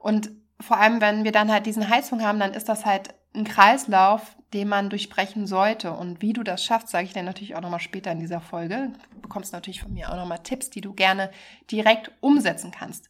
Und 0.00 0.32
vor 0.58 0.78
allem, 0.78 1.00
wenn 1.00 1.22
wir 1.22 1.30
dann 1.30 1.52
halt 1.52 1.66
diesen 1.66 1.88
Heißhunger 1.88 2.26
haben, 2.26 2.40
dann 2.40 2.52
ist 2.52 2.68
das 2.68 2.84
halt 2.84 3.14
ein 3.32 3.44
Kreislauf, 3.44 4.36
den 4.52 4.66
man 4.66 4.90
durchbrechen 4.90 5.46
sollte. 5.46 5.92
Und 5.92 6.20
wie 6.20 6.32
du 6.32 6.42
das 6.42 6.64
schaffst, 6.64 6.88
sage 6.88 7.04
ich 7.04 7.12
dir 7.12 7.22
natürlich 7.22 7.54
auch 7.54 7.60
nochmal 7.60 7.78
später 7.78 8.10
in 8.10 8.18
dieser 8.18 8.40
Folge. 8.40 8.90
Du 9.14 9.20
bekommst 9.20 9.52
natürlich 9.52 9.82
von 9.82 9.92
mir 9.92 10.10
auch 10.10 10.16
nochmal 10.16 10.40
Tipps, 10.42 10.68
die 10.68 10.80
du 10.80 10.94
gerne 10.94 11.30
direkt 11.70 12.10
umsetzen 12.18 12.72
kannst. 12.72 13.08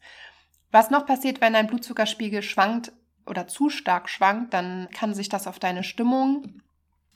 Was 0.70 0.90
noch 0.90 1.06
passiert, 1.06 1.40
wenn 1.40 1.54
dein 1.54 1.68
Blutzuckerspiegel 1.68 2.42
schwankt 2.42 2.92
oder 3.24 3.48
zu 3.48 3.70
stark 3.70 4.10
schwankt, 4.10 4.52
dann 4.52 4.90
kann 4.92 5.14
sich 5.14 5.30
das 5.30 5.46
auf 5.46 5.58
deine 5.58 5.84
Stimmung 5.84 6.60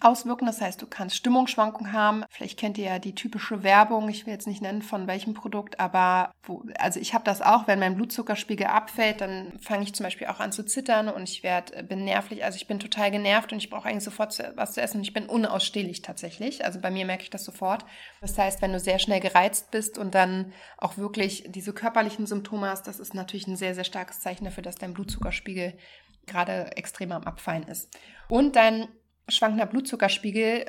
auswirken. 0.01 0.47
Das 0.47 0.61
heißt, 0.61 0.81
du 0.81 0.87
kannst 0.87 1.17
Stimmungsschwankungen 1.17 1.93
haben. 1.93 2.25
Vielleicht 2.29 2.59
kennt 2.59 2.79
ihr 2.79 2.85
ja 2.85 2.99
die 2.99 3.15
typische 3.15 3.63
Werbung, 3.63 4.09
ich 4.09 4.27
will 4.27 4.33
jetzt 4.33 4.47
nicht 4.47 4.63
nennen 4.63 4.83
von 4.83 5.07
welchem 5.07 5.35
Produkt, 5.35 5.81
aber 5.81 6.33
wo, 6.43 6.65
also 6.79 7.01
ich 7.01 7.15
habe 7.15 7.25
das 7.25 7.41
auch, 7.43 7.67
wenn 7.67 7.79
mein 7.79 7.97
Blutzuckerspiegel 7.97 8.67
abfällt, 8.67 9.21
dann 9.21 9.59
fange 9.61 9.85
ich 9.85 9.95
zum 9.95 10.05
Beispiel 10.05 10.27
auch 10.27 10.41
an 10.41 10.53
zu 10.53 10.65
zittern 10.65 11.09
und 11.09 11.29
ich 11.29 11.43
werde, 11.43 11.83
bin 11.83 12.05
nervlich, 12.05 12.45
also 12.45 12.57
ich 12.57 12.67
bin 12.67 12.79
total 12.79 13.11
genervt 13.11 13.53
und 13.53 13.59
ich 13.59 13.71
brauche 13.71 13.89
eigentlich 13.89 14.05
sofort 14.05 14.39
was 14.57 14.75
zu 14.75 14.83
essen 14.83 14.99
und 14.99 15.05
ich 15.05 15.15
bin 15.15 15.27
unausstehlich 15.27 16.03
tatsächlich. 16.03 16.65
Also 16.65 16.81
bei 16.81 16.91
mir 16.91 17.07
merke 17.07 17.23
ich 17.23 17.31
das 17.31 17.45
sofort. 17.45 17.85
Das 18.21 18.37
heißt, 18.37 18.61
wenn 18.63 18.73
du 18.73 18.81
sehr 18.81 18.99
schnell 18.99 19.21
gereizt 19.21 19.71
bist 19.71 19.99
und 19.99 20.15
dann 20.15 20.53
auch 20.77 20.99
wirklich 20.99 21.45
diese 21.49 21.73
körperlichen 21.73 22.27
Symptome 22.27 22.69
hast, 22.69 22.87
das 22.87 23.01
ist 23.01 23.15
natürlich 23.15 23.47
ein 23.47 23.57
sehr, 23.57 23.75
sehr 23.75 23.85
starkes 23.85 24.21
Zeichen 24.21 24.45
dafür, 24.45 24.63
dass 24.63 24.77
dein 24.77 24.95
Blutzuckerspiegel 24.95 25.75
gerade 26.27 26.77
extrem 26.77 27.13
am 27.13 27.25
Abfallen 27.25 27.63
ist. 27.69 27.97
Und 28.29 28.57
dein 28.57 28.89
schwankender 29.29 29.67
Blutzuckerspiegel 29.67 30.67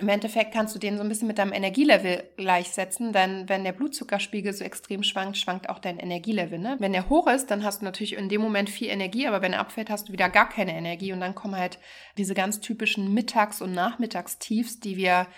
im 0.00 0.08
Endeffekt 0.08 0.52
kannst 0.52 0.74
du 0.74 0.80
den 0.80 0.96
so 0.96 1.04
ein 1.04 1.08
bisschen 1.08 1.28
mit 1.28 1.38
deinem 1.38 1.52
Energielevel 1.52 2.24
gleichsetzen, 2.36 3.12
denn 3.12 3.48
wenn 3.48 3.62
der 3.62 3.70
Blutzuckerspiegel 3.70 4.52
so 4.52 4.64
extrem 4.64 5.04
schwankt, 5.04 5.38
schwankt 5.38 5.68
auch 5.68 5.78
dein 5.78 6.00
Energielevel. 6.00 6.58
Ne? 6.58 6.76
Wenn 6.80 6.92
der 6.92 7.08
hoch 7.08 7.28
ist, 7.28 7.46
dann 7.46 7.62
hast 7.62 7.80
du 7.80 7.84
natürlich 7.84 8.14
in 8.14 8.28
dem 8.28 8.40
Moment 8.40 8.68
viel 8.68 8.88
Energie, 8.88 9.28
aber 9.28 9.40
wenn 9.40 9.52
er 9.52 9.60
abfällt, 9.60 9.90
hast 9.90 10.08
du 10.08 10.12
wieder 10.12 10.28
gar 10.28 10.48
keine 10.48 10.74
Energie 10.74 11.12
und 11.12 11.20
dann 11.20 11.36
kommen 11.36 11.56
halt 11.56 11.78
diese 12.18 12.34
ganz 12.34 12.58
typischen 12.58 13.14
Mittags- 13.14 13.62
und 13.62 13.72
Nachmittagstiefs, 13.72 14.80
die 14.80 14.96
wir 14.96 15.28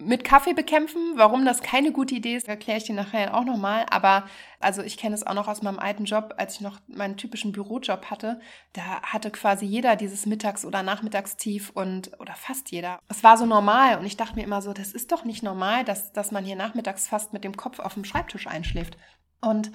mit 0.00 0.24
Kaffee 0.24 0.52
bekämpfen. 0.52 1.12
Warum 1.16 1.44
das 1.44 1.62
keine 1.62 1.92
gute 1.92 2.14
Idee 2.14 2.36
ist, 2.36 2.48
erkläre 2.48 2.78
ich 2.78 2.84
dir 2.84 2.94
nachher 2.94 3.34
auch 3.34 3.44
nochmal. 3.44 3.86
Aber 3.90 4.24
also 4.58 4.82
ich 4.82 4.96
kenne 4.96 5.14
es 5.14 5.26
auch 5.26 5.34
noch 5.34 5.48
aus 5.48 5.62
meinem 5.62 5.78
alten 5.78 6.04
Job, 6.04 6.34
als 6.36 6.54
ich 6.54 6.60
noch 6.60 6.80
meinen 6.88 7.16
typischen 7.16 7.52
Bürojob 7.52 8.06
hatte. 8.10 8.40
Da 8.72 9.02
hatte 9.02 9.30
quasi 9.30 9.66
jeder 9.66 9.96
dieses 9.96 10.26
Mittags- 10.26 10.64
oder 10.64 10.82
Nachmittagstief 10.82 11.70
und 11.70 12.18
oder 12.20 12.34
fast 12.34 12.70
jeder. 12.70 12.98
Es 13.08 13.22
war 13.22 13.36
so 13.36 13.46
normal 13.46 13.98
und 13.98 14.06
ich 14.06 14.16
dachte 14.16 14.36
mir 14.36 14.44
immer 14.44 14.62
so, 14.62 14.72
das 14.72 14.92
ist 14.92 15.12
doch 15.12 15.24
nicht 15.24 15.42
normal, 15.42 15.84
dass, 15.84 16.12
dass 16.12 16.30
man 16.30 16.44
hier 16.44 16.56
nachmittags 16.56 17.08
fast 17.08 17.32
mit 17.32 17.44
dem 17.44 17.56
Kopf 17.56 17.78
auf 17.78 17.94
dem 17.94 18.04
Schreibtisch 18.04 18.46
einschläft. 18.46 18.96
Und 19.40 19.70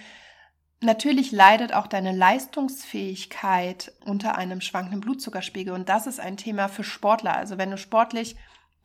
Natürlich 0.82 1.32
leidet 1.32 1.74
auch 1.74 1.88
deine 1.88 2.12
Leistungsfähigkeit 2.12 3.94
unter 4.06 4.38
einem 4.38 4.62
schwankenden 4.62 5.00
Blutzuckerspiegel 5.00 5.74
und 5.74 5.90
das 5.90 6.06
ist 6.06 6.20
ein 6.20 6.38
Thema 6.38 6.68
für 6.68 6.84
Sportler. 6.84 7.36
Also 7.36 7.58
wenn 7.58 7.72
du 7.72 7.78
sportlich 7.78 8.36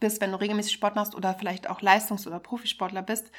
bist, 0.01 0.21
wenn 0.21 0.33
du 0.33 0.41
regelmäßig 0.41 0.73
Sport 0.73 0.97
machst 0.97 1.15
oder 1.15 1.35
vielleicht 1.35 1.69
auch 1.69 1.81
Leistungs- 1.83 2.27
oder 2.27 2.41
Profisportler 2.41 3.03
bist, 3.03 3.31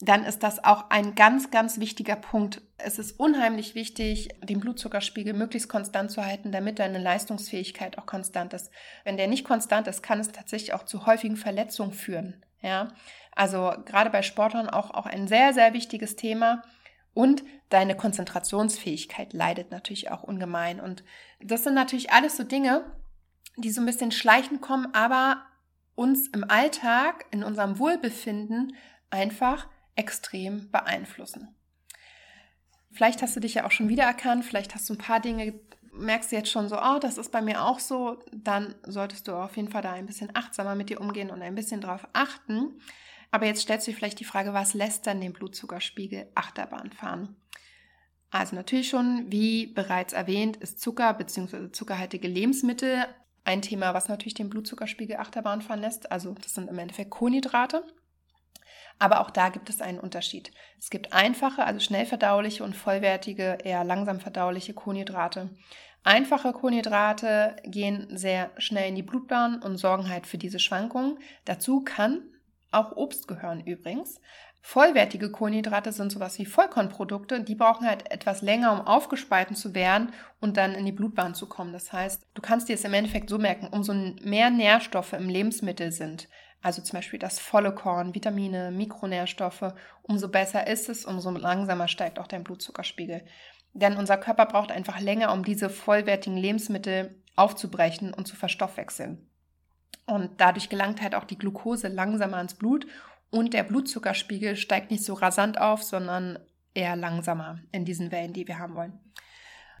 dann 0.00 0.24
ist 0.24 0.42
das 0.42 0.64
auch 0.64 0.90
ein 0.90 1.14
ganz, 1.14 1.52
ganz 1.52 1.78
wichtiger 1.78 2.16
Punkt. 2.16 2.60
Es 2.76 2.98
ist 2.98 3.20
unheimlich 3.20 3.76
wichtig, 3.76 4.30
den 4.42 4.58
Blutzuckerspiegel 4.58 5.32
möglichst 5.32 5.68
konstant 5.68 6.10
zu 6.10 6.24
halten, 6.24 6.50
damit 6.50 6.80
deine 6.80 6.98
Leistungsfähigkeit 6.98 7.98
auch 7.98 8.06
konstant 8.06 8.52
ist. 8.52 8.72
Wenn 9.04 9.16
der 9.16 9.28
nicht 9.28 9.44
konstant 9.44 9.86
ist, 9.86 10.02
kann 10.02 10.18
es 10.18 10.32
tatsächlich 10.32 10.74
auch 10.74 10.84
zu 10.84 11.06
häufigen 11.06 11.36
Verletzungen 11.36 11.92
führen. 11.92 12.44
Ja, 12.62 12.88
also 13.34 13.72
gerade 13.84 14.10
bei 14.10 14.22
Sportlern 14.22 14.68
auch, 14.68 14.90
auch 14.90 15.06
ein 15.06 15.28
sehr, 15.28 15.52
sehr 15.54 15.72
wichtiges 15.72 16.16
Thema. 16.16 16.62
Und 17.14 17.44
deine 17.68 17.96
Konzentrationsfähigkeit 17.96 19.32
leidet 19.32 19.70
natürlich 19.70 20.10
auch 20.10 20.22
ungemein. 20.22 20.80
Und 20.80 21.04
das 21.40 21.62
sind 21.62 21.74
natürlich 21.74 22.10
alles 22.10 22.36
so 22.36 22.42
Dinge, 22.42 22.84
die 23.56 23.70
so 23.70 23.80
ein 23.80 23.86
bisschen 23.86 24.10
schleichend 24.10 24.62
kommen, 24.62 24.92
aber 24.94 25.42
uns 26.02 26.26
im 26.26 26.42
Alltag, 26.42 27.26
in 27.30 27.44
unserem 27.44 27.78
Wohlbefinden 27.78 28.74
einfach 29.10 29.68
extrem 29.94 30.68
beeinflussen. 30.72 31.54
Vielleicht 32.90 33.22
hast 33.22 33.36
du 33.36 33.40
dich 33.40 33.54
ja 33.54 33.64
auch 33.64 33.70
schon 33.70 33.88
wiedererkannt, 33.88 34.44
vielleicht 34.44 34.74
hast 34.74 34.90
du 34.90 34.94
ein 34.94 34.98
paar 34.98 35.20
Dinge, 35.20 35.54
merkst 35.92 36.32
du 36.32 36.36
jetzt 36.36 36.50
schon 36.50 36.68
so, 36.68 36.76
oh, 36.76 36.98
das 36.98 37.18
ist 37.18 37.30
bei 37.30 37.40
mir 37.40 37.62
auch 37.62 37.78
so, 37.78 38.18
dann 38.32 38.74
solltest 38.84 39.28
du 39.28 39.32
auf 39.32 39.56
jeden 39.56 39.70
Fall 39.70 39.82
da 39.82 39.92
ein 39.92 40.06
bisschen 40.06 40.34
achtsamer 40.34 40.74
mit 40.74 40.90
dir 40.90 41.00
umgehen 41.00 41.30
und 41.30 41.40
ein 41.40 41.54
bisschen 41.54 41.80
drauf 41.80 42.08
achten. 42.12 42.80
Aber 43.30 43.46
jetzt 43.46 43.62
stellst 43.62 43.86
du 43.86 43.92
dir 43.92 43.96
vielleicht 43.96 44.18
die 44.18 44.24
Frage, 44.24 44.52
was 44.52 44.74
lässt 44.74 45.06
dann 45.06 45.20
den 45.20 45.32
Blutzuckerspiegel 45.32 46.32
Achterbahn 46.34 46.90
fahren? 46.90 47.36
Also 48.30 48.56
natürlich 48.56 48.88
schon, 48.88 49.30
wie 49.30 49.68
bereits 49.68 50.14
erwähnt, 50.14 50.56
ist 50.56 50.80
Zucker 50.80 51.14
bzw. 51.14 51.70
zuckerhaltige 51.70 52.26
Lebensmittel 52.26 53.06
ein 53.44 53.62
Thema, 53.62 53.94
was 53.94 54.08
natürlich 54.08 54.34
den 54.34 54.50
Blutzuckerspiegel 54.50 55.16
Achterbahn 55.16 55.62
fahren 55.62 55.80
lässt. 55.80 56.10
Also 56.12 56.34
das 56.34 56.54
sind 56.54 56.68
im 56.68 56.78
Endeffekt 56.78 57.10
Kohlenhydrate. 57.10 57.84
Aber 58.98 59.20
auch 59.20 59.30
da 59.30 59.48
gibt 59.48 59.68
es 59.68 59.80
einen 59.80 59.98
Unterschied. 59.98 60.52
Es 60.78 60.90
gibt 60.90 61.12
einfache, 61.12 61.64
also 61.64 61.80
schnell 61.80 62.06
verdauliche 62.06 62.62
und 62.62 62.76
vollwertige, 62.76 63.58
eher 63.64 63.84
langsam 63.84 64.20
verdauliche 64.20 64.74
Kohlenhydrate. 64.74 65.50
Einfache 66.04 66.52
Kohlenhydrate 66.52 67.56
gehen 67.64 68.08
sehr 68.16 68.50
schnell 68.58 68.88
in 68.88 68.94
die 68.94 69.02
Blutbahn 69.02 69.62
und 69.62 69.76
sorgen 69.76 70.08
halt 70.08 70.26
für 70.26 70.38
diese 70.38 70.58
Schwankungen. 70.58 71.18
Dazu 71.44 71.82
kann 71.82 72.22
auch 72.70 72.96
Obst 72.96 73.28
gehören 73.28 73.60
übrigens. 73.64 74.20
Vollwertige 74.64 75.30
Kohlenhydrate 75.30 75.92
sind 75.92 76.12
sowas 76.12 76.38
wie 76.38 76.46
Vollkornprodukte. 76.46 77.42
Die 77.42 77.56
brauchen 77.56 77.86
halt 77.86 78.10
etwas 78.12 78.42
länger, 78.42 78.72
um 78.72 78.86
aufgespalten 78.86 79.56
zu 79.56 79.74
werden 79.74 80.12
und 80.40 80.56
dann 80.56 80.74
in 80.74 80.86
die 80.86 80.92
Blutbahn 80.92 81.34
zu 81.34 81.48
kommen. 81.48 81.72
Das 81.72 81.92
heißt, 81.92 82.22
du 82.32 82.40
kannst 82.40 82.68
dir 82.68 82.74
es 82.74 82.84
im 82.84 82.94
Endeffekt 82.94 83.28
so 83.28 83.38
merken, 83.38 83.66
umso 83.66 83.92
mehr 83.92 84.50
Nährstoffe 84.50 85.14
im 85.14 85.28
Lebensmittel 85.28 85.90
sind, 85.90 86.28
also 86.62 86.80
zum 86.80 86.98
Beispiel 86.98 87.18
das 87.18 87.40
volle 87.40 87.74
Korn, 87.74 88.14
Vitamine, 88.14 88.70
Mikronährstoffe, 88.70 89.74
umso 90.02 90.28
besser 90.28 90.68
ist 90.68 90.88
es, 90.88 91.04
umso 91.04 91.32
langsamer 91.32 91.88
steigt 91.88 92.20
auch 92.20 92.28
dein 92.28 92.44
Blutzuckerspiegel. 92.44 93.24
Denn 93.72 93.96
unser 93.96 94.16
Körper 94.16 94.46
braucht 94.46 94.70
einfach 94.70 95.00
länger, 95.00 95.32
um 95.32 95.44
diese 95.44 95.70
vollwertigen 95.70 96.38
Lebensmittel 96.38 97.20
aufzubrechen 97.34 98.14
und 98.14 98.28
zu 98.28 98.36
verstoffwechseln. 98.36 99.28
Und 100.06 100.40
dadurch 100.40 100.68
gelangt 100.68 101.02
halt 101.02 101.14
auch 101.14 101.24
die 101.24 101.38
Glucose 101.38 101.88
langsamer 101.88 102.40
ins 102.40 102.54
Blut 102.54 102.86
und 103.32 103.54
der 103.54 103.64
Blutzuckerspiegel 103.64 104.56
steigt 104.56 104.90
nicht 104.90 105.04
so 105.04 105.14
rasant 105.14 105.58
auf, 105.58 105.82
sondern 105.82 106.38
eher 106.74 106.96
langsamer 106.96 107.60
in 107.72 107.84
diesen 107.84 108.12
Wellen, 108.12 108.34
die 108.34 108.46
wir 108.46 108.58
haben 108.58 108.76
wollen. 108.76 109.00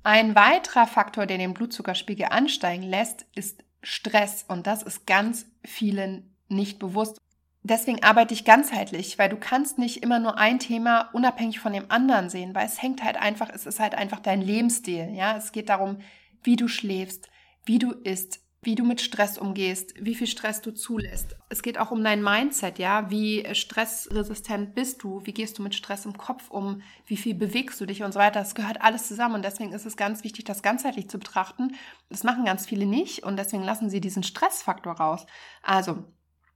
Ein 0.02 0.34
weiterer 0.34 0.86
Faktor, 0.86 1.26
der 1.26 1.38
den 1.38 1.54
Blutzuckerspiegel 1.54 2.26
ansteigen 2.30 2.82
lässt, 2.82 3.26
ist 3.34 3.62
Stress. 3.82 4.44
Und 4.48 4.66
das 4.66 4.82
ist 4.82 5.06
ganz 5.06 5.46
vielen 5.64 6.34
nicht 6.48 6.78
bewusst. 6.78 7.18
Deswegen 7.62 8.02
arbeite 8.02 8.34
ich 8.34 8.44
ganzheitlich, 8.44 9.18
weil 9.18 9.28
du 9.28 9.36
kannst 9.36 9.78
nicht 9.78 10.02
immer 10.02 10.18
nur 10.18 10.38
ein 10.38 10.58
Thema 10.58 11.10
unabhängig 11.12 11.60
von 11.60 11.72
dem 11.72 11.90
anderen 11.90 12.28
sehen, 12.30 12.54
weil 12.54 12.66
es 12.66 12.82
hängt 12.82 13.04
halt 13.04 13.16
einfach, 13.16 13.50
es 13.50 13.66
ist 13.66 13.78
halt 13.78 13.94
einfach 13.94 14.18
dein 14.18 14.40
Lebensstil, 14.40 15.10
ja. 15.12 15.36
Es 15.36 15.52
geht 15.52 15.68
darum, 15.68 15.98
wie 16.42 16.56
du 16.56 16.66
schläfst, 16.66 17.28
wie 17.64 17.78
du 17.78 17.92
isst, 17.92 18.40
wie 18.64 18.76
du 18.76 18.84
mit 18.84 19.00
Stress 19.00 19.38
umgehst, 19.38 19.92
wie 19.98 20.14
viel 20.14 20.28
Stress 20.28 20.60
du 20.60 20.72
zulässt. 20.72 21.34
Es 21.48 21.62
geht 21.62 21.78
auch 21.78 21.90
um 21.90 22.04
dein 22.04 22.22
Mindset, 22.22 22.78
ja, 22.78 23.10
wie 23.10 23.44
stressresistent 23.54 24.76
bist 24.76 25.02
du, 25.02 25.20
wie 25.24 25.34
gehst 25.34 25.58
du 25.58 25.62
mit 25.64 25.74
Stress 25.74 26.04
im 26.06 26.16
Kopf 26.16 26.48
um, 26.48 26.80
wie 27.06 27.16
viel 27.16 27.34
bewegst 27.34 27.80
du 27.80 27.86
dich 27.86 28.04
und 28.04 28.12
so 28.12 28.20
weiter. 28.20 28.38
Das 28.38 28.54
gehört 28.54 28.80
alles 28.80 29.08
zusammen 29.08 29.34
und 29.34 29.44
deswegen 29.44 29.72
ist 29.72 29.84
es 29.84 29.96
ganz 29.96 30.22
wichtig, 30.22 30.44
das 30.44 30.62
ganzheitlich 30.62 31.10
zu 31.10 31.18
betrachten. 31.18 31.74
Das 32.08 32.22
machen 32.22 32.44
ganz 32.44 32.64
viele 32.64 32.86
nicht 32.86 33.24
und 33.24 33.36
deswegen 33.36 33.64
lassen 33.64 33.90
sie 33.90 34.00
diesen 34.00 34.22
Stressfaktor 34.22 34.94
raus. 34.94 35.26
Also 35.62 36.04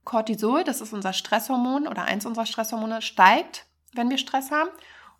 Cortisol, 0.05 0.63
das 0.63 0.79
ist 0.79 0.93
unser 0.93 1.11
Stresshormon 1.11 1.89
oder 1.89 2.03
eins 2.03 2.25
unserer 2.25 2.45
Stresshormone, 2.45 3.01
steigt, 3.01 3.65
wenn 3.93 4.09
wir 4.09 4.17
Stress 4.17 4.49
haben 4.49 4.69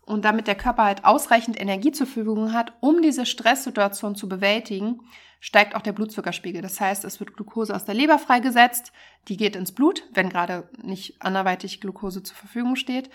und 0.08 0.24
damit 0.24 0.46
der 0.46 0.54
Körper 0.54 0.84
halt 0.84 1.04
ausreichend 1.04 1.60
Energie 1.60 1.92
zur 1.92 2.06
Verfügung 2.06 2.52
hat, 2.52 2.72
um 2.80 3.02
diese 3.02 3.26
Stresssituation 3.26 4.14
zu 4.14 4.28
bewältigen, 4.28 5.00
steigt 5.40 5.74
auch 5.74 5.82
der 5.82 5.92
Blutzuckerspiegel. 5.92 6.62
Das 6.62 6.80
heißt, 6.80 7.04
es 7.04 7.20
wird 7.20 7.34
Glucose 7.34 7.74
aus 7.74 7.84
der 7.84 7.94
Leber 7.94 8.18
freigesetzt, 8.18 8.92
die 9.28 9.36
geht 9.36 9.54
ins 9.54 9.72
Blut, 9.72 10.02
wenn 10.12 10.30
gerade 10.30 10.68
nicht 10.82 11.22
anderweitig 11.22 11.80
Glucose 11.80 12.22
zur 12.22 12.36
Verfügung 12.36 12.76
steht. 12.76 13.10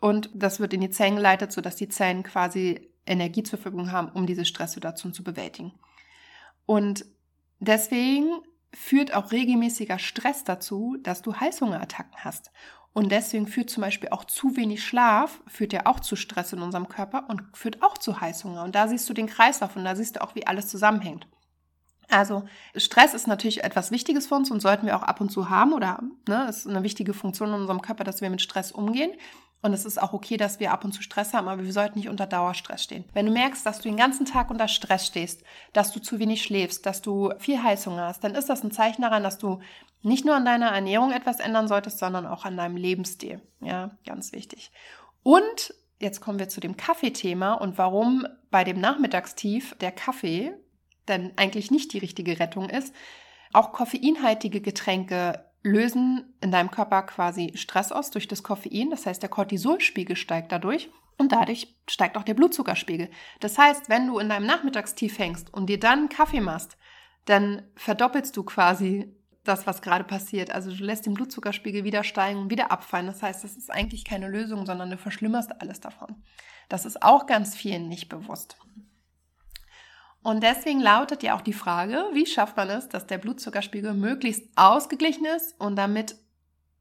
Und 0.00 0.30
das 0.32 0.60
wird 0.60 0.72
in 0.72 0.80
die 0.80 0.90
Zellen 0.90 1.16
geleitet, 1.16 1.52
sodass 1.52 1.76
die 1.76 1.88
Zellen 1.88 2.22
quasi 2.22 2.88
Energie 3.04 3.42
zur 3.42 3.58
Verfügung 3.58 3.90
haben, 3.90 4.10
um 4.10 4.26
diese 4.26 4.44
Stresssituation 4.44 5.12
zu 5.12 5.24
bewältigen. 5.24 5.72
Und 6.66 7.04
deswegen 7.58 8.28
führt 8.72 9.14
auch 9.14 9.32
regelmäßiger 9.32 9.98
Stress 9.98 10.44
dazu, 10.44 10.96
dass 11.02 11.22
du 11.22 11.34
Heißhungerattacken 11.34 12.16
hast. 12.18 12.50
Und 12.98 13.12
deswegen 13.12 13.46
führt 13.46 13.70
zum 13.70 13.82
Beispiel 13.82 14.08
auch 14.08 14.24
zu 14.24 14.56
wenig 14.56 14.84
Schlaf, 14.84 15.40
führt 15.46 15.72
ja 15.72 15.82
auch 15.84 16.00
zu 16.00 16.16
Stress 16.16 16.52
in 16.52 16.60
unserem 16.60 16.88
Körper 16.88 17.26
und 17.28 17.44
führt 17.56 17.80
auch 17.80 17.96
zu 17.96 18.20
Heißhunger. 18.20 18.64
Und 18.64 18.74
da 18.74 18.88
siehst 18.88 19.08
du 19.08 19.14
den 19.14 19.28
Kreislauf 19.28 19.76
und 19.76 19.84
da 19.84 19.94
siehst 19.94 20.16
du 20.16 20.20
auch, 20.20 20.34
wie 20.34 20.48
alles 20.48 20.66
zusammenhängt. 20.66 21.28
Also 22.08 22.42
Stress 22.74 23.14
ist 23.14 23.28
natürlich 23.28 23.62
etwas 23.62 23.92
Wichtiges 23.92 24.26
für 24.26 24.34
uns 24.34 24.50
und 24.50 24.58
sollten 24.58 24.84
wir 24.84 24.96
auch 24.96 25.04
ab 25.04 25.20
und 25.20 25.30
zu 25.30 25.48
haben 25.48 25.74
oder 25.74 26.02
ne, 26.26 26.48
ist 26.48 26.66
eine 26.66 26.82
wichtige 26.82 27.14
Funktion 27.14 27.50
in 27.50 27.54
unserem 27.60 27.82
Körper, 27.82 28.02
dass 28.02 28.20
wir 28.20 28.30
mit 28.30 28.42
Stress 28.42 28.72
umgehen. 28.72 29.12
Und 29.60 29.72
es 29.72 29.84
ist 29.84 30.00
auch 30.00 30.12
okay, 30.12 30.36
dass 30.36 30.60
wir 30.60 30.72
ab 30.72 30.84
und 30.84 30.92
zu 30.92 31.02
Stress 31.02 31.34
haben, 31.34 31.48
aber 31.48 31.64
wir 31.64 31.72
sollten 31.72 31.98
nicht 31.98 32.08
unter 32.08 32.26
Dauerstress 32.26 32.82
stehen. 32.82 33.04
Wenn 33.12 33.26
du 33.26 33.32
merkst, 33.32 33.66
dass 33.66 33.78
du 33.78 33.88
den 33.88 33.96
ganzen 33.96 34.24
Tag 34.24 34.50
unter 34.50 34.68
Stress 34.68 35.06
stehst, 35.06 35.42
dass 35.72 35.92
du 35.92 36.00
zu 36.00 36.20
wenig 36.20 36.42
schläfst, 36.42 36.86
dass 36.86 37.02
du 37.02 37.32
viel 37.38 37.60
Heißhunger 37.60 38.06
hast, 38.06 38.22
dann 38.22 38.36
ist 38.36 38.48
das 38.48 38.62
ein 38.62 38.70
Zeichen 38.70 39.02
daran, 39.02 39.24
dass 39.24 39.38
du 39.38 39.60
nicht 40.02 40.24
nur 40.24 40.36
an 40.36 40.44
deiner 40.44 40.68
Ernährung 40.68 41.10
etwas 41.10 41.40
ändern 41.40 41.66
solltest, 41.66 41.98
sondern 41.98 42.26
auch 42.26 42.44
an 42.44 42.56
deinem 42.56 42.76
Lebensstil. 42.76 43.40
Ja, 43.60 43.90
ganz 44.06 44.32
wichtig. 44.32 44.70
Und 45.24 45.74
jetzt 45.98 46.20
kommen 46.20 46.38
wir 46.38 46.48
zu 46.48 46.60
dem 46.60 46.76
Kaffeethema 46.76 47.54
und 47.54 47.78
warum 47.78 48.26
bei 48.50 48.62
dem 48.62 48.80
Nachmittagstief 48.80 49.74
der 49.80 49.90
Kaffee 49.90 50.54
denn 51.08 51.32
eigentlich 51.36 51.70
nicht 51.70 51.92
die 51.92 51.98
richtige 51.98 52.38
Rettung 52.38 52.68
ist. 52.68 52.94
Auch 53.52 53.72
koffeinhaltige 53.72 54.60
Getränke 54.60 55.44
lösen 55.62 56.34
in 56.40 56.50
deinem 56.50 56.70
Körper 56.70 57.02
quasi 57.02 57.52
Stress 57.56 57.92
aus 57.92 58.10
durch 58.10 58.28
das 58.28 58.42
Koffein. 58.42 58.90
Das 58.90 59.06
heißt, 59.06 59.22
der 59.22 59.30
Cortisolspiegel 59.30 60.16
steigt 60.16 60.52
dadurch 60.52 60.90
und 61.16 61.32
dadurch 61.32 61.76
steigt 61.88 62.16
auch 62.16 62.22
der 62.22 62.34
Blutzuckerspiegel. 62.34 63.10
Das 63.40 63.58
heißt, 63.58 63.88
wenn 63.88 64.06
du 64.06 64.18
in 64.18 64.28
deinem 64.28 64.46
Nachmittagstief 64.46 65.18
hängst 65.18 65.52
und 65.52 65.66
dir 65.66 65.80
dann 65.80 66.08
Kaffee 66.08 66.40
machst, 66.40 66.76
dann 67.24 67.62
verdoppelst 67.74 68.36
du 68.36 68.44
quasi 68.44 69.14
das, 69.44 69.66
was 69.66 69.82
gerade 69.82 70.04
passiert. 70.04 70.50
Also 70.50 70.70
du 70.70 70.84
lässt 70.84 71.06
den 71.06 71.14
Blutzuckerspiegel 71.14 71.84
wieder 71.84 72.04
steigen 72.04 72.38
und 72.38 72.50
wieder 72.50 72.70
abfallen. 72.70 73.06
Das 73.06 73.22
heißt, 73.22 73.42
das 73.42 73.56
ist 73.56 73.70
eigentlich 73.70 74.04
keine 74.04 74.28
Lösung, 74.28 74.66
sondern 74.66 74.90
du 74.90 74.96
verschlimmerst 74.96 75.60
alles 75.60 75.80
davon. 75.80 76.22
Das 76.68 76.84
ist 76.84 77.02
auch 77.02 77.26
ganz 77.26 77.56
vielen 77.56 77.88
nicht 77.88 78.08
bewusst. 78.08 78.56
Und 80.22 80.42
deswegen 80.42 80.80
lautet 80.80 81.22
ja 81.22 81.36
auch 81.36 81.40
die 81.40 81.52
Frage, 81.52 82.04
wie 82.12 82.26
schafft 82.26 82.56
man 82.56 82.68
es, 82.70 82.88
dass 82.88 83.06
der 83.06 83.18
Blutzuckerspiegel 83.18 83.94
möglichst 83.94 84.44
ausgeglichen 84.56 85.24
ist 85.24 85.58
und 85.60 85.76
damit 85.76 86.16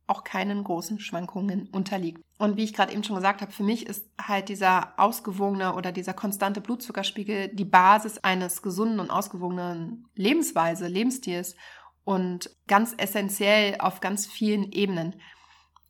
auch 0.07 0.23
keinen 0.23 0.63
großen 0.63 0.99
Schwankungen 0.99 1.67
unterliegt. 1.71 2.21
Und 2.37 2.55
wie 2.55 2.63
ich 2.63 2.73
gerade 2.73 2.93
eben 2.93 3.03
schon 3.03 3.17
gesagt 3.17 3.41
habe, 3.41 3.51
für 3.51 3.63
mich 3.63 3.85
ist 3.85 4.05
halt 4.19 4.49
dieser 4.49 4.97
ausgewogene 4.97 5.75
oder 5.75 5.91
dieser 5.91 6.13
konstante 6.13 6.61
Blutzuckerspiegel 6.61 7.49
die 7.49 7.65
Basis 7.65 8.17
eines 8.19 8.61
gesunden 8.61 8.99
und 8.99 9.11
ausgewogenen 9.11 10.07
Lebensweise, 10.15 10.87
Lebensstils 10.87 11.55
und 12.05 12.49
ganz 12.67 12.95
essentiell 12.97 13.75
auf 13.79 13.99
ganz 13.99 14.25
vielen 14.25 14.71
Ebenen. 14.71 15.15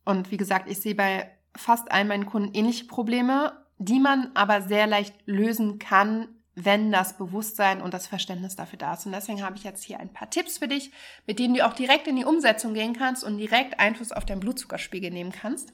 Und 0.04 0.30
wie 0.32 0.36
gesagt, 0.36 0.68
ich 0.68 0.80
sehe 0.80 0.96
bei 0.96 1.30
fast 1.54 1.92
allen 1.92 2.08
meinen 2.08 2.26
Kunden 2.26 2.54
ähnliche 2.54 2.86
Probleme, 2.86 3.52
die 3.78 4.00
man 4.00 4.32
aber 4.34 4.62
sehr 4.62 4.88
leicht 4.88 5.14
lösen 5.26 5.78
kann, 5.78 6.28
wenn 6.64 6.92
das 6.92 7.16
Bewusstsein 7.16 7.80
und 7.80 7.94
das 7.94 8.06
Verständnis 8.06 8.56
dafür 8.56 8.78
da 8.78 8.94
ist. 8.94 9.06
Und 9.06 9.12
deswegen 9.12 9.42
habe 9.42 9.56
ich 9.56 9.64
jetzt 9.64 9.84
hier 9.84 10.00
ein 10.00 10.12
paar 10.12 10.30
Tipps 10.30 10.58
für 10.58 10.68
dich, 10.68 10.90
mit 11.26 11.38
denen 11.38 11.54
du 11.54 11.66
auch 11.66 11.74
direkt 11.74 12.06
in 12.06 12.16
die 12.16 12.24
Umsetzung 12.24 12.74
gehen 12.74 12.94
kannst 12.94 13.24
und 13.24 13.38
direkt 13.38 13.78
Einfluss 13.80 14.12
auf 14.12 14.24
deinen 14.24 14.40
Blutzuckerspiegel 14.40 15.10
nehmen 15.10 15.32
kannst. 15.32 15.72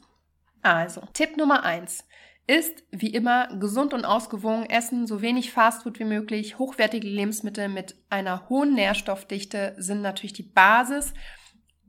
Also, 0.63 1.03
Tipp 1.13 1.37
Nummer 1.37 1.63
eins 1.65 2.05
ist 2.47 2.83
wie 2.91 3.09
immer 3.09 3.49
gesund 3.59 3.95
und 3.95 4.05
ausgewogen 4.05 4.69
essen, 4.69 5.07
so 5.07 5.23
wenig 5.23 5.51
Fastfood 5.51 5.99
wie 5.99 6.05
möglich. 6.05 6.59
Hochwertige 6.59 7.09
Lebensmittel 7.09 7.69
mit 7.69 7.97
einer 8.11 8.49
hohen 8.49 8.75
Nährstoffdichte 8.75 9.75
sind 9.79 10.03
natürlich 10.03 10.35
die 10.35 10.43
Basis. 10.43 11.15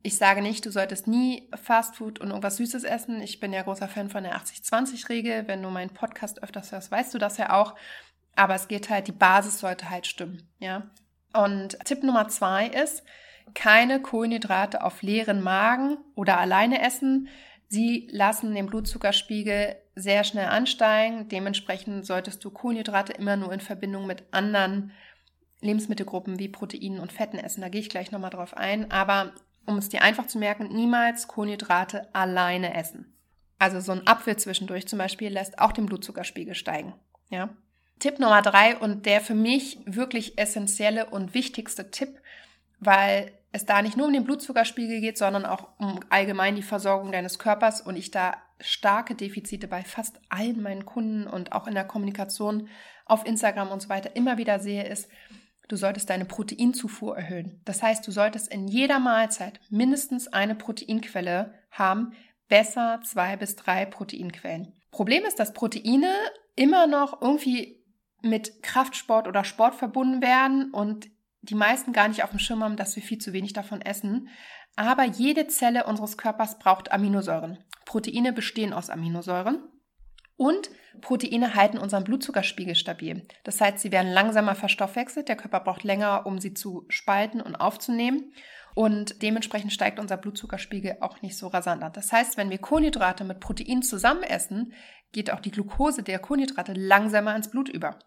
Ich 0.02 0.18
sage 0.18 0.42
nicht, 0.42 0.66
du 0.66 0.72
solltest 0.72 1.08
nie 1.08 1.50
Fastfood 1.56 2.20
und 2.20 2.30
irgendwas 2.30 2.58
Süßes 2.58 2.84
essen. 2.84 3.22
Ich 3.22 3.40
bin 3.40 3.52
ja 3.52 3.64
großer 3.64 3.88
Fan 3.88 4.10
von 4.10 4.24
der 4.24 4.38
80-20-Regel. 4.38 5.48
Wenn 5.48 5.62
du 5.62 5.70
meinen 5.70 5.90
Podcast 5.90 6.42
öfters 6.44 6.72
hörst, 6.72 6.92
weißt 6.92 7.14
du 7.14 7.18
das 7.18 7.38
ja 7.38 7.52
auch. 7.52 7.76
Aber 8.36 8.56
es 8.56 8.68
geht 8.68 8.90
halt, 8.90 9.08
die 9.08 9.14
Basis 9.14 9.60
sollte 9.60 9.90
halt 9.90 10.08
stimmen, 10.08 10.48
ja. 10.60 10.84
Und 11.34 11.78
Tipp 11.86 12.04
Nummer 12.04 12.28
zwei 12.28 12.68
ist, 12.68 13.04
keine 13.54 14.02
Kohlenhydrate 14.02 14.84
auf 14.84 15.02
leeren 15.02 15.42
Magen 15.42 15.98
oder 16.16 16.40
alleine 16.40 16.82
essen. 16.82 17.28
Sie 17.68 18.08
lassen 18.12 18.56
den 18.56 18.68
Blutzuckerspiegel 18.68 19.76
sehr 19.96 20.24
schnell 20.24 20.48
ansteigen. 20.48 21.30
Dementsprechend 21.30 22.06
solltest 22.06 22.44
du 22.44 22.52
Kohlenhydrate 22.52 23.14
immer 23.14 23.36
nur 23.36 23.52
in 23.52 23.60
Verbindung 23.60 24.08
mit 24.08 24.24
anderen 24.32 24.92
Lebensmittelgruppen 25.62 26.40
wie 26.40 26.50
Proteinen 26.50 27.00
und 27.00 27.12
Fetten 27.12 27.38
essen. 27.38 27.62
Da 27.62 27.70
gehe 27.70 27.82
ich 27.82 27.90
gleich 27.90 28.12
nochmal 28.12 28.30
drauf 28.30 28.56
ein. 28.56 28.92
Aber 28.92 29.34
um 29.66 29.78
es 29.78 29.90
dir 29.90 30.02
einfach 30.02 30.28
zu 30.28 30.38
merken, 30.38 30.68
niemals 30.68 31.28
Kohlenhydrate 31.28 32.14
alleine 32.14 32.76
essen. 32.76 33.14
Also 33.58 33.80
so 33.80 33.94
ein 33.94 34.06
Apfel 34.06 34.38
zwischendurch 34.38 34.88
zum 34.88 35.00
Beispiel 35.00 35.32
lässt 35.32 35.60
auch 35.60 35.72
den 35.72 35.86
Blutzuckerspiegel 35.86 36.56
steigen. 36.56 36.94
Ja. 37.30 37.50
Tipp 38.00 38.20
Nummer 38.20 38.42
drei 38.42 38.78
und 38.78 39.06
der 39.06 39.22
für 39.22 39.36
mich 39.36 39.80
wirklich 39.86 40.38
essentielle 40.38 41.08
und 41.08 41.34
wichtigste 41.34 41.92
Tipp, 41.92 42.20
weil 42.80 43.32
es 43.52 43.66
da 43.66 43.82
nicht 43.82 43.96
nur 43.96 44.08
um 44.08 44.14
den 44.14 44.26
Blutzuckerspiegel 44.26 45.00
geht, 45.00 45.18
sondern 45.18 45.46
auch 45.46 45.70
um 45.80 46.02
allgemein 46.10 46.56
die 46.56 46.62
Versorgung 46.62 47.12
deines 47.12 47.40
Körpers 47.40 47.82
und 47.82 47.96
ich 47.96 48.12
da 48.12 48.34
starke 48.60 49.16
Defizite 49.16 49.68
bei 49.68 49.84
fast 49.84 50.20
allen 50.30 50.62
meinen 50.62 50.86
Kunden 50.86 51.28
und 51.28 51.54
auch 51.54 51.68
in 51.68 51.74
der 51.74 51.86
Kommunikation 51.86 52.70
auf 53.06 53.26
Instagram 53.26 53.72
und 53.72 53.82
so 53.82 53.90
weiter 53.90 54.16
immer 54.16 54.38
wieder 54.38 54.60
sehe, 54.60 54.86
ist, 54.86 55.10
du 55.68 55.76
solltest 55.76 56.10
deine 56.10 56.26
Proteinzufuhr 56.26 57.18
erhöhen. 57.18 57.62
Das 57.66 57.82
heißt, 57.82 58.06
du 58.06 58.12
solltest 58.12 58.52
in 58.52 58.68
jeder 58.68 59.00
Mahlzeit 59.00 59.60
mindestens 59.70 60.28
eine 60.28 60.56
Proteinquelle 60.56 61.54
haben, 61.72 62.14
besser 62.48 63.02
zwei 63.04 63.38
bis 63.38 63.56
drei 63.56 63.86
Proteinquellen. 63.86 64.74
Problem 64.92 65.24
ist, 65.26 65.40
dass 65.40 65.54
Proteine 65.54 66.14
immer 66.56 66.88
noch 66.88 67.22
irgendwie 67.22 67.85
mit 68.26 68.64
Kraftsport 68.64 69.28
oder 69.28 69.44
Sport 69.44 69.76
verbunden 69.76 70.22
werden 70.22 70.72
und 70.72 71.08
die 71.42 71.56
meisten 71.56 71.94
gar 71.94 72.08
nicht 72.08 72.24
auf 72.24 72.32
dem 72.32 72.40
Schirm 72.40 72.64
haben, 72.64 72.76
dass 72.76 72.96
wir 72.96 73.04
viel 73.04 73.20
zu 73.20 73.34
wenig 73.34 73.54
davon 73.54 73.82
essen. 73.82 74.30
Aber 74.76 75.04
jede 75.04 75.48
Zelle 75.48 75.86
unseres 75.86 76.18
Körpers 76.18 76.60
braucht 76.60 76.92
Aminosäuren. 76.92 77.60
Proteine 77.86 78.34
bestehen 78.34 78.74
aus 78.74 78.90
Aminosäuren. 78.90 79.64
Und 80.38 80.70
Proteine 81.00 81.56
halten 81.56 81.78
unseren 81.78 82.04
Blutzuckerspiegel 82.04 82.76
stabil. 82.76 83.26
Das 83.46 83.62
heißt, 83.62 83.80
sie 83.80 83.92
werden 83.92 84.12
langsamer 84.12 84.56
verstoffwechselt. 84.56 85.30
Der 85.30 85.38
Körper 85.38 85.62
braucht 85.62 85.84
länger, 85.84 86.26
um 86.26 86.40
sie 86.40 86.54
zu 86.54 86.86
spalten 86.90 87.40
und 87.40 87.56
aufzunehmen. 87.56 88.34
Und 88.74 89.22
dementsprechend 89.22 89.72
steigt 89.72 90.00
unser 90.00 90.18
Blutzuckerspiegel 90.18 90.98
auch 91.00 91.22
nicht 91.22 91.38
so 91.38 91.48
rasant 91.48 91.82
an. 91.82 91.94
Das 91.94 92.12
heißt, 92.12 92.36
wenn 92.36 92.50
wir 92.50 92.58
Kohlenhydrate 92.58 93.24
mit 93.24 93.40
Protein 93.40 93.82
zusammen 93.82 94.24
essen, 94.24 94.74
geht 95.14 95.32
auch 95.32 95.40
die 95.40 95.52
Glucose 95.52 96.04
der 96.04 96.20
Kohlenhydrate 96.20 96.74
langsamer 96.74 97.34
ins 97.36 97.50
Blut 97.50 97.70
über. 97.70 97.98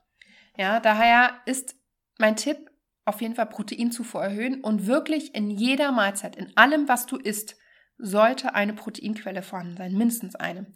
Ja, 0.59 0.81
daher 0.81 1.41
ist 1.47 1.77
mein 2.19 2.37
Tipp, 2.37 2.71
auf 3.05 3.23
jeden 3.23 3.37
Fall 3.37 3.47
Proteinzufuhr 3.47 4.23
erhöhen 4.23 4.61
und 4.61 4.87
wirklich 4.87 5.35
in 5.35 5.51
jeder 5.51 5.93
Mahlzeit, 5.93 6.37
in 6.37 6.55
allem, 6.57 6.89
was 6.89 7.07
du 7.07 7.17
isst, 7.17 7.57
sollte 7.97 8.55
eine 8.55 8.75
Proteinquelle 8.75 9.43
vorhanden 9.43 9.77
sein, 9.77 9.95
mindestens 9.95 10.35
eine. 10.35 10.67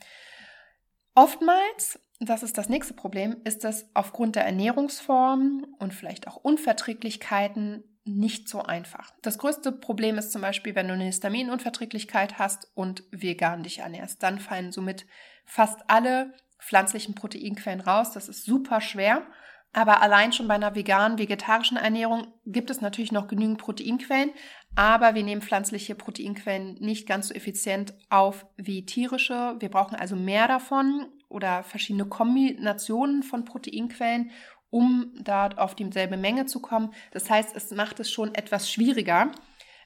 Oftmals, 1.14 2.00
das 2.20 2.42
ist 2.42 2.56
das 2.56 2.68
nächste 2.68 2.94
Problem, 2.94 3.36
ist 3.44 3.64
es 3.64 3.90
aufgrund 3.92 4.36
der 4.36 4.46
Ernährungsform 4.46 5.66
und 5.78 5.92
vielleicht 5.92 6.26
auch 6.26 6.36
Unverträglichkeiten 6.36 7.84
nicht 8.04 8.48
so 8.48 8.62
einfach. 8.62 9.12
Das 9.22 9.38
größte 9.38 9.72
Problem 9.72 10.16
ist 10.16 10.32
zum 10.32 10.42
Beispiel, 10.42 10.74
wenn 10.74 10.88
du 10.88 10.94
eine 10.94 11.04
Histaminunverträglichkeit 11.04 12.38
hast 12.38 12.70
und 12.74 13.04
vegan 13.10 13.62
dich 13.62 13.80
ernährst. 13.80 14.22
Dann 14.22 14.38
fallen 14.38 14.72
somit 14.72 15.06
fast 15.44 15.78
alle 15.88 16.32
pflanzlichen 16.58 17.14
Proteinquellen 17.14 17.80
raus. 17.80 18.12
Das 18.12 18.28
ist 18.28 18.44
super 18.44 18.80
schwer. 18.80 19.26
Aber 19.72 20.02
allein 20.02 20.32
schon 20.32 20.48
bei 20.48 20.54
einer 20.54 20.74
veganen, 20.74 21.18
vegetarischen 21.18 21.78
Ernährung 21.78 22.26
gibt 22.44 22.70
es 22.70 22.82
natürlich 22.82 23.10
noch 23.10 23.26
genügend 23.26 23.58
Proteinquellen, 23.58 24.30
aber 24.74 25.14
wir 25.14 25.22
nehmen 25.22 25.40
pflanzliche 25.40 25.94
Proteinquellen 25.94 26.74
nicht 26.74 27.06
ganz 27.08 27.28
so 27.28 27.34
effizient 27.34 27.94
auf 28.10 28.46
wie 28.56 28.84
tierische. 28.84 29.56
Wir 29.60 29.70
brauchen 29.70 29.94
also 29.96 30.14
mehr 30.14 30.46
davon 30.46 31.06
oder 31.28 31.62
verschiedene 31.62 32.04
Kombinationen 32.04 33.22
von 33.22 33.46
Proteinquellen, 33.46 34.30
um 34.68 35.12
dort 35.18 35.58
auf 35.58 35.74
dieselbe 35.74 36.18
Menge 36.18 36.44
zu 36.46 36.60
kommen. 36.60 36.92
Das 37.10 37.30
heißt, 37.30 37.56
es 37.56 37.70
macht 37.70 37.98
es 38.00 38.10
schon 38.10 38.34
etwas 38.34 38.70
schwieriger. 38.70 39.32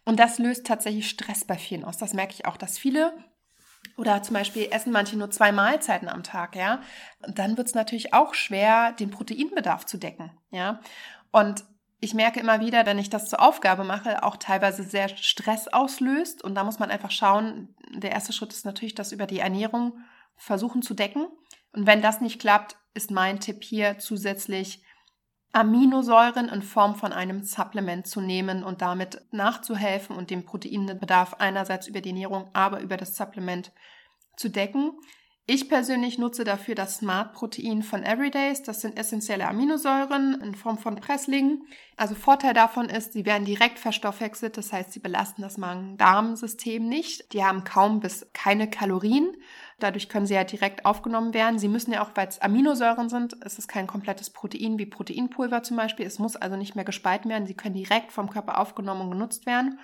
Und 0.04 0.20
das 0.20 0.38
löst 0.38 0.66
tatsächlich 0.66 1.08
Stress 1.08 1.44
bei 1.44 1.56
vielen 1.56 1.84
aus. 1.84 1.98
Das 1.98 2.14
merke 2.14 2.34
ich 2.34 2.46
auch, 2.46 2.56
dass 2.56 2.78
viele 2.78 3.12
oder 3.96 4.22
zum 4.22 4.34
Beispiel 4.34 4.68
essen 4.70 4.92
manche 4.92 5.16
nur 5.16 5.30
zwei 5.30 5.52
Mahlzeiten 5.52 6.08
am 6.08 6.22
Tag, 6.22 6.56
ja. 6.56 6.80
Und 7.26 7.38
dann 7.38 7.56
wird 7.56 7.68
es 7.68 7.74
natürlich 7.74 8.12
auch 8.14 8.34
schwer, 8.34 8.92
den 8.92 9.10
Proteinbedarf 9.10 9.86
zu 9.86 9.98
decken, 9.98 10.30
ja. 10.50 10.80
Und 11.30 11.64
ich 12.00 12.14
merke 12.14 12.40
immer 12.40 12.60
wieder, 12.60 12.86
wenn 12.86 12.98
ich 12.98 13.10
das 13.10 13.28
zur 13.28 13.40
Aufgabe 13.40 13.84
mache, 13.84 14.22
auch 14.22 14.36
teilweise 14.36 14.82
sehr 14.82 15.08
Stress 15.08 15.68
auslöst. 15.68 16.44
Und 16.44 16.54
da 16.54 16.62
muss 16.62 16.78
man 16.78 16.90
einfach 16.90 17.10
schauen, 17.10 17.74
der 17.90 18.12
erste 18.12 18.32
Schritt 18.32 18.52
ist 18.52 18.66
natürlich, 18.66 18.94
das 18.94 19.12
über 19.12 19.26
die 19.26 19.40
Ernährung 19.40 19.98
versuchen 20.36 20.82
zu 20.82 20.94
decken. 20.94 21.26
Und 21.72 21.86
wenn 21.86 22.02
das 22.02 22.20
nicht 22.20 22.40
klappt, 22.40 22.76
ist 22.94 23.10
mein 23.10 23.40
Tipp 23.40 23.64
hier 23.64 23.98
zusätzlich 23.98 24.82
Aminosäuren 25.56 26.50
in 26.50 26.60
Form 26.60 26.96
von 26.96 27.14
einem 27.14 27.42
Supplement 27.42 28.06
zu 28.06 28.20
nehmen 28.20 28.62
und 28.62 28.82
damit 28.82 29.22
nachzuhelfen 29.30 30.14
und 30.14 30.28
den 30.28 30.44
Proteinbedarf 30.44 31.32
einerseits 31.38 31.88
über 31.88 32.02
die 32.02 32.10
Ernährung, 32.10 32.50
aber 32.52 32.80
über 32.80 32.98
das 32.98 33.16
Supplement 33.16 33.72
zu 34.36 34.50
decken. 34.50 34.92
Ich 35.46 35.70
persönlich 35.70 36.18
nutze 36.18 36.44
dafür 36.44 36.74
das 36.74 36.96
Smart 36.96 37.32
Protein 37.32 37.82
von 37.82 38.02
Everydays. 38.02 38.64
Das 38.64 38.82
sind 38.82 38.98
essentielle 38.98 39.48
Aminosäuren 39.48 40.42
in 40.42 40.54
Form 40.54 40.76
von 40.76 40.96
Presslingen. 40.96 41.66
Also 41.96 42.14
Vorteil 42.14 42.52
davon 42.52 42.90
ist, 42.90 43.14
sie 43.14 43.24
werden 43.24 43.46
direkt 43.46 43.78
verstoffwechselt. 43.78 44.58
Das 44.58 44.74
heißt, 44.74 44.92
sie 44.92 45.00
belasten 45.00 45.40
das 45.40 45.56
Magen-Darm-System 45.56 46.86
nicht. 46.86 47.32
Die 47.32 47.42
haben 47.42 47.64
kaum 47.64 48.00
bis 48.00 48.26
keine 48.34 48.68
Kalorien. 48.68 49.34
Dadurch 49.78 50.08
können 50.08 50.24
sie 50.24 50.34
ja 50.34 50.44
direkt 50.44 50.86
aufgenommen 50.86 51.34
werden. 51.34 51.58
Sie 51.58 51.68
müssen 51.68 51.92
ja 51.92 52.02
auch, 52.02 52.10
weil 52.14 52.28
es 52.28 52.40
Aminosäuren 52.40 53.10
sind, 53.10 53.36
es 53.44 53.58
ist 53.58 53.68
kein 53.68 53.86
komplettes 53.86 54.30
Protein 54.30 54.78
wie 54.78 54.86
Proteinpulver 54.86 55.62
zum 55.62 55.76
Beispiel. 55.76 56.06
Es 56.06 56.18
muss 56.18 56.34
also 56.36 56.56
nicht 56.56 56.76
mehr 56.76 56.84
gespalten 56.84 57.30
werden. 57.30 57.46
Sie 57.46 57.54
können 57.54 57.74
direkt 57.74 58.10
vom 58.10 58.30
Körper 58.30 58.58
aufgenommen 58.58 59.02
und 59.02 59.10
genutzt 59.10 59.44
werden. 59.44 59.78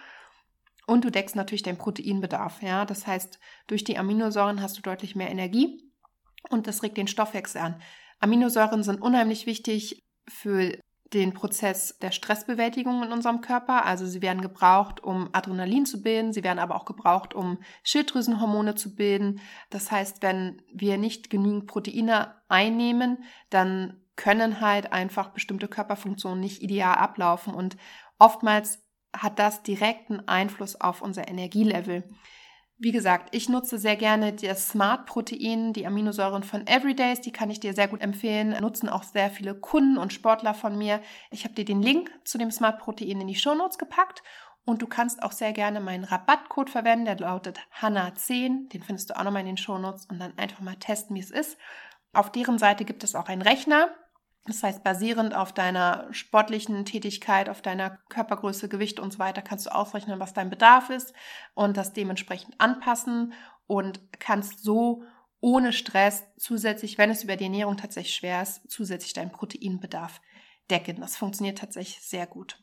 Und 0.87 1.05
du 1.05 1.11
deckst 1.11 1.37
natürlich 1.37 1.63
deinen 1.63 1.79
Proteinbedarf. 1.79 2.63
Ja? 2.63 2.87
Das 2.87 3.07
heißt, 3.07 3.39
durch 3.67 3.85
die 3.85 3.99
Aminosäuren 3.99 4.63
hast 4.63 4.79
du 4.79 4.83
deutlich 4.83 5.15
mehr 5.15 5.31
Energie 5.31 5.93
und 6.49 6.67
das 6.67 6.83
regt 6.83 6.97
den 6.97 7.07
Stoffwechsel 7.07 7.61
an. 7.61 7.81
Aminosäuren 8.19 8.83
sind 8.83 9.03
unheimlich 9.03 9.47
wichtig 9.47 10.03
für 10.29 10.79
den 11.13 11.35
Prozess 11.35 11.99
der 11.99 12.11
Stressbewältigung 12.11 13.03
in 13.03 13.13
unserem 13.13 13.41
Körper. 13.41 13.85
Also 13.85 14.07
sie 14.07 14.23
werden 14.23 14.41
gebraucht, 14.41 15.03
um 15.03 15.29
Adrenalin 15.33 15.87
zu 15.87 16.03
bilden, 16.03 16.33
sie 16.33 16.45
werden 16.45 16.59
aber 16.59 16.77
auch 16.77 16.85
gebraucht, 16.85 17.35
um 17.35 17.59
Schilddrüsenhormone 17.83 18.75
zu 18.75 18.95
bilden. 18.95 19.41
Das 19.71 19.91
heißt, 19.91 20.23
wenn 20.23 20.63
wir 20.73 20.99
nicht 20.99 21.31
genügend 21.31 21.67
Proteine 21.67 22.35
einnehmen, 22.49 23.25
dann 23.51 24.01
können 24.17 24.61
halt 24.61 24.93
einfach 24.93 25.31
bestimmte 25.31 25.69
Körperfunktionen 25.69 26.41
nicht 26.41 26.63
ideal 26.63 26.95
ablaufen 26.97 27.55
und 27.55 27.77
oftmals 28.19 28.83
hat 29.15 29.39
das 29.39 29.63
direkten 29.63 30.27
Einfluss 30.29 30.81
auf 30.81 31.03
unser 31.03 31.29
Energielevel. 31.29 32.05
Wie 32.85 32.91
gesagt, 32.91 33.33
ich 33.33 33.49
nutze 33.49 33.79
sehr 33.79 33.95
gerne 33.95 34.33
das 34.33 34.71
Smart-Protein, 34.71 35.73
die 35.73 35.87
Aminosäuren 35.87 36.43
von 36.43 36.67
Everydays, 36.67 37.21
die 37.21 37.31
kann 37.31 37.49
ich 37.49 37.61
dir 37.61 37.75
sehr 37.75 37.87
gut 37.87 38.01
empfehlen. 38.01 38.57
Nutzen 38.61 38.89
auch 38.89 39.05
sehr 39.05 39.31
viele 39.31 39.55
Kunden 39.55 39.99
und 39.99 40.13
Sportler 40.13 40.53
von 40.53 40.77
mir. 40.77 41.01
Ich 41.31 41.45
habe 41.45 41.55
dir 41.55 41.65
den 41.65 41.81
Link 41.81 42.11
zu 42.25 42.39
dem 42.39 42.51
Smart-Protein 42.51 43.21
in 43.21 43.29
die 43.29 43.37
Shownotes 43.37 43.79
gepackt 43.79 44.25
und 44.65 44.83
du 44.83 44.89
kannst 44.89 45.23
auch 45.23 45.31
sehr 45.31 45.53
gerne 45.53 45.79
meinen 45.79 46.03
Rabattcode 46.03 46.71
verwenden, 46.71 47.05
der 47.05 47.19
lautet 47.19 47.61
HANA10. 47.81 48.69
Den 48.71 48.83
findest 48.83 49.11
du 49.11 49.17
auch 49.17 49.23
nochmal 49.23 49.43
in 49.43 49.47
den 49.47 49.59
Shownotes 49.59 50.07
und 50.07 50.19
dann 50.19 50.37
einfach 50.37 50.59
mal 50.59 50.75
testen, 50.75 51.15
wie 51.15 51.21
es 51.21 51.31
ist. 51.31 51.59
Auf 52.13 52.33
deren 52.33 52.59
Seite 52.59 52.85
gibt 52.85 53.05
es 53.05 53.15
auch 53.15 53.29
einen 53.29 53.43
Rechner, 53.43 53.95
das 54.47 54.63
heißt, 54.63 54.83
basierend 54.83 55.35
auf 55.37 55.53
deiner 55.53 56.09
sportlichen 56.13 56.85
Tätigkeit, 56.85 57.49
auf 57.49 57.63
deiner 57.63 57.99
Körpergröße, 58.09 58.69
Gewicht 58.69 58.99
und 58.99 59.13
so 59.13 59.19
weiter, 59.21 59.41
kannst 59.41 59.67
du 59.67 59.75
ausrechnen, 59.75 60.19
was 60.19 60.35
dein 60.35 60.51
Bedarf 60.51 60.91
ist 60.91 61.13
und 61.55 61.77
das 61.77 61.93
dementsprechend 61.93 62.61
anpassen 62.61 63.35
und 63.67 64.01
kannst 64.19 64.63
so 64.63 65.05
ohne 65.41 65.73
Stress 65.73 66.25
zusätzlich, 66.39 66.99
wenn 66.99 67.11
es 67.11 67.25
über 67.25 67.37
die 67.37 67.45
Ernährung 67.45 67.77
tatsächlich 67.77 68.15
schwer 68.15 68.43
ist, 68.43 68.69
zusätzlich 68.69 69.13
deinen 69.13 69.33
Proteinbedarf 69.33 70.21
decken. 70.71 71.01
Das 71.01 71.17
funktioniert 71.17 71.59
tatsächlich 71.59 72.01
sehr 72.01 72.27
gut. 72.27 72.59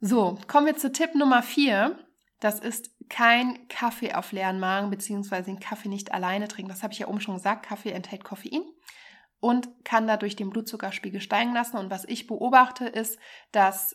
So, 0.00 0.38
kommen 0.46 0.66
wir 0.66 0.76
zu 0.76 0.92
Tipp 0.92 1.14
Nummer 1.14 1.42
vier. 1.42 1.98
Das 2.40 2.60
ist 2.60 2.90
kein 3.08 3.68
Kaffee 3.68 4.14
auf 4.14 4.32
leeren 4.32 4.60
Magen, 4.60 4.90
beziehungsweise 4.90 5.46
den 5.46 5.60
Kaffee 5.60 5.88
nicht 5.88 6.12
alleine 6.12 6.46
trinken. 6.48 6.68
Das 6.68 6.82
habe 6.82 6.92
ich 6.92 6.98
ja 6.98 7.08
oben 7.08 7.20
schon 7.20 7.36
gesagt. 7.36 7.66
Kaffee 7.66 7.90
enthält 7.90 8.24
Koffein 8.24 8.62
und 9.44 9.84
kann 9.84 10.06
dadurch 10.06 10.36
den 10.36 10.48
Blutzuckerspiegel 10.48 11.20
steigen 11.20 11.52
lassen. 11.52 11.76
Und 11.76 11.90
was 11.90 12.06
ich 12.06 12.26
beobachte, 12.26 12.86
ist, 12.86 13.18
dass 13.52 13.94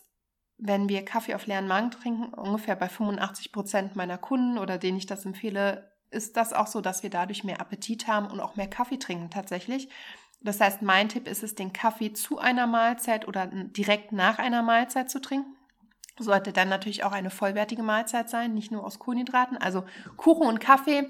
wenn 0.58 0.88
wir 0.88 1.04
Kaffee 1.04 1.34
auf 1.34 1.48
leeren 1.48 1.66
Magen 1.66 1.90
trinken, 1.90 2.32
ungefähr 2.32 2.76
bei 2.76 2.88
85 2.88 3.50
Prozent 3.50 3.96
meiner 3.96 4.16
Kunden 4.16 4.58
oder 4.58 4.78
denen 4.78 4.96
ich 4.96 5.06
das 5.06 5.26
empfehle, 5.26 5.90
ist 6.12 6.36
das 6.36 6.52
auch 6.52 6.68
so, 6.68 6.80
dass 6.80 7.02
wir 7.02 7.10
dadurch 7.10 7.42
mehr 7.42 7.60
Appetit 7.60 8.06
haben 8.06 8.30
und 8.30 8.38
auch 8.38 8.54
mehr 8.54 8.70
Kaffee 8.70 8.98
trinken 8.98 9.28
tatsächlich. 9.28 9.88
Das 10.40 10.60
heißt, 10.60 10.82
mein 10.82 11.08
Tipp 11.08 11.26
ist 11.26 11.42
es, 11.42 11.56
den 11.56 11.72
Kaffee 11.72 12.12
zu 12.12 12.38
einer 12.38 12.68
Mahlzeit 12.68 13.26
oder 13.26 13.48
direkt 13.50 14.12
nach 14.12 14.38
einer 14.38 14.62
Mahlzeit 14.62 15.10
zu 15.10 15.20
trinken. 15.20 15.56
Sollte 16.16 16.52
dann 16.52 16.68
natürlich 16.68 17.02
auch 17.02 17.12
eine 17.12 17.30
vollwertige 17.30 17.82
Mahlzeit 17.82 18.30
sein, 18.30 18.54
nicht 18.54 18.70
nur 18.70 18.84
aus 18.86 19.00
Kohlenhydraten. 19.00 19.56
Also 19.56 19.84
Kuchen 20.16 20.46
und 20.46 20.60
Kaffee 20.60 21.08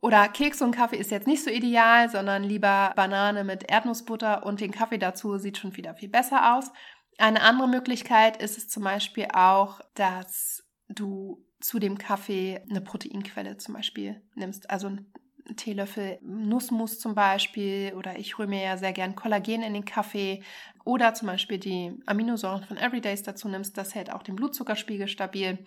oder 0.00 0.28
Keks 0.28 0.62
und 0.62 0.72
Kaffee 0.72 0.96
ist 0.96 1.10
jetzt 1.10 1.26
nicht 1.26 1.42
so 1.42 1.50
ideal, 1.50 2.08
sondern 2.10 2.44
lieber 2.44 2.92
Banane 2.96 3.44
mit 3.44 3.70
Erdnussbutter 3.70 4.44
und 4.44 4.60
den 4.60 4.72
Kaffee 4.72 4.98
dazu 4.98 5.38
sieht 5.38 5.58
schon 5.58 5.76
wieder 5.76 5.94
viel 5.94 6.08
besser 6.08 6.56
aus. 6.56 6.70
Eine 7.18 7.42
andere 7.42 7.68
Möglichkeit 7.68 8.42
ist 8.42 8.58
es 8.58 8.68
zum 8.68 8.84
Beispiel 8.84 9.28
auch, 9.32 9.80
dass 9.94 10.64
du 10.88 11.44
zu 11.60 11.78
dem 11.78 11.98
Kaffee 11.98 12.62
eine 12.68 12.80
Proteinquelle 12.80 13.56
zum 13.56 13.74
Beispiel 13.74 14.22
nimmst. 14.34 14.68
Also 14.70 14.88
einen 14.88 15.12
Teelöffel 15.56 16.18
Nussmus 16.22 16.98
zum 16.98 17.14
Beispiel 17.14 17.94
oder 17.96 18.18
ich 18.18 18.38
rühre 18.38 18.48
mir 18.48 18.62
ja 18.62 18.76
sehr 18.76 18.92
gern 18.92 19.14
Kollagen 19.14 19.62
in 19.62 19.74
den 19.74 19.84
Kaffee 19.84 20.42
oder 20.84 21.14
zum 21.14 21.28
Beispiel 21.28 21.58
die 21.58 21.98
Aminosäuren 22.06 22.64
von 22.64 22.76
Everydays 22.76 23.22
dazu 23.22 23.48
nimmst. 23.48 23.78
Das 23.78 23.94
hält 23.94 24.12
auch 24.12 24.22
den 24.22 24.36
Blutzuckerspiegel 24.36 25.08
stabil 25.08 25.66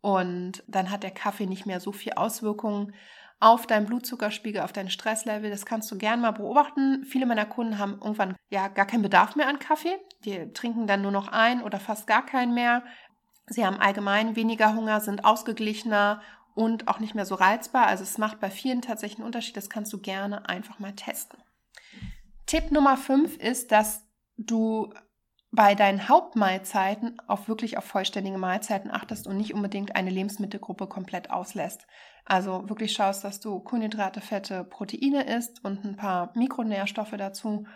und 0.00 0.62
dann 0.66 0.90
hat 0.90 1.02
der 1.02 1.10
Kaffee 1.10 1.46
nicht 1.46 1.66
mehr 1.66 1.80
so 1.80 1.90
viel 1.90 2.12
Auswirkungen 2.12 2.94
auf 3.40 3.66
deinen 3.66 3.86
Blutzuckerspiegel, 3.86 4.62
auf 4.62 4.72
dein 4.72 4.88
Stresslevel. 4.88 5.50
Das 5.50 5.66
kannst 5.66 5.90
du 5.90 5.98
gern 5.98 6.20
mal 6.20 6.30
beobachten. 6.30 7.04
Viele 7.04 7.26
meiner 7.26 7.46
Kunden 7.46 7.78
haben 7.78 7.94
irgendwann 7.94 8.36
ja 8.50 8.68
gar 8.68 8.86
keinen 8.86 9.02
Bedarf 9.02 9.36
mehr 9.36 9.48
an 9.48 9.58
Kaffee. 9.58 9.96
Die 10.24 10.52
trinken 10.52 10.86
dann 10.86 11.02
nur 11.02 11.10
noch 11.10 11.28
ein 11.28 11.62
oder 11.62 11.78
fast 11.78 12.06
gar 12.06 12.24
keinen 12.24 12.54
mehr. 12.54 12.82
Sie 13.46 13.66
haben 13.66 13.78
allgemein 13.78 14.36
weniger 14.36 14.74
Hunger, 14.74 15.00
sind 15.00 15.24
ausgeglichener 15.24 16.22
und 16.54 16.88
auch 16.88 17.00
nicht 17.00 17.14
mehr 17.14 17.26
so 17.26 17.34
reizbar. 17.34 17.86
Also 17.86 18.02
es 18.02 18.16
macht 18.16 18.40
bei 18.40 18.50
vielen 18.50 18.80
tatsächlich 18.80 19.18
einen 19.18 19.26
Unterschied. 19.26 19.56
Das 19.56 19.68
kannst 19.68 19.92
du 19.92 19.98
gerne 19.98 20.48
einfach 20.48 20.78
mal 20.78 20.92
testen. 20.94 21.38
Tipp 22.46 22.70
Nummer 22.70 22.96
5 22.96 23.36
ist, 23.36 23.72
dass 23.72 24.04
du 24.36 24.92
bei 25.50 25.74
deinen 25.74 26.08
Hauptmahlzeiten 26.08 27.20
auf 27.28 27.48
wirklich 27.48 27.78
auf 27.78 27.84
vollständige 27.84 28.38
Mahlzeiten 28.38 28.90
achtest 28.90 29.26
und 29.26 29.36
nicht 29.36 29.54
unbedingt 29.54 29.94
eine 29.94 30.10
Lebensmittelgruppe 30.10 30.88
komplett 30.88 31.30
auslässt. 31.30 31.86
Also 32.24 32.68
wirklich 32.68 32.92
schaust, 32.92 33.22
dass 33.24 33.40
du 33.40 33.60
Kohlenhydrate, 33.60 34.20
Fette, 34.20 34.64
Proteine 34.64 35.24
isst 35.36 35.62
und 35.64 35.84
ein 35.84 35.96
paar 35.96 36.32
Mikronährstoffe 36.34 37.14
dazu. 37.18 37.66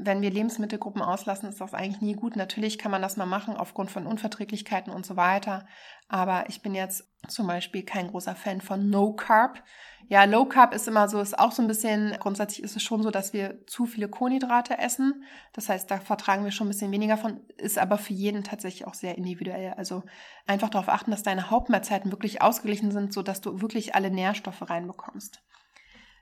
Wenn 0.00 0.22
wir 0.22 0.30
Lebensmittelgruppen 0.30 1.02
auslassen, 1.02 1.48
ist 1.48 1.60
das 1.60 1.74
eigentlich 1.74 2.00
nie 2.00 2.14
gut. 2.14 2.36
Natürlich 2.36 2.78
kann 2.78 2.92
man 2.92 3.02
das 3.02 3.16
mal 3.16 3.26
machen 3.26 3.56
aufgrund 3.56 3.90
von 3.90 4.06
Unverträglichkeiten 4.06 4.92
und 4.92 5.04
so 5.04 5.16
weiter. 5.16 5.66
Aber 6.06 6.48
ich 6.48 6.62
bin 6.62 6.74
jetzt 6.74 7.08
zum 7.26 7.48
Beispiel 7.48 7.82
kein 7.82 8.06
großer 8.06 8.36
Fan 8.36 8.60
von 8.60 8.88
No 8.90 9.12
Carb. 9.12 9.60
Ja, 10.06 10.22
Low 10.24 10.44
Carb 10.44 10.72
ist 10.72 10.86
immer 10.86 11.08
so, 11.08 11.20
ist 11.20 11.38
auch 11.38 11.50
so 11.50 11.62
ein 11.62 11.68
bisschen, 11.68 12.16
grundsätzlich 12.20 12.62
ist 12.62 12.76
es 12.76 12.82
schon 12.82 13.02
so, 13.02 13.10
dass 13.10 13.32
wir 13.32 13.66
zu 13.66 13.86
viele 13.86 14.08
Kohlenhydrate 14.08 14.78
essen. 14.78 15.24
Das 15.52 15.68
heißt, 15.68 15.90
da 15.90 15.98
vertragen 15.98 16.44
wir 16.44 16.52
schon 16.52 16.68
ein 16.68 16.70
bisschen 16.70 16.92
weniger 16.92 17.16
von, 17.16 17.40
ist 17.56 17.76
aber 17.76 17.98
für 17.98 18.14
jeden 18.14 18.44
tatsächlich 18.44 18.86
auch 18.86 18.94
sehr 18.94 19.18
individuell. 19.18 19.74
Also 19.74 20.04
einfach 20.46 20.70
darauf 20.70 20.88
achten, 20.88 21.10
dass 21.10 21.24
deine 21.24 21.50
Hauptmahlzeiten 21.50 22.12
wirklich 22.12 22.40
ausgeglichen 22.40 22.92
sind, 22.92 23.12
sodass 23.12 23.40
du 23.40 23.60
wirklich 23.60 23.96
alle 23.96 24.12
Nährstoffe 24.12 24.70
reinbekommst. 24.70 25.42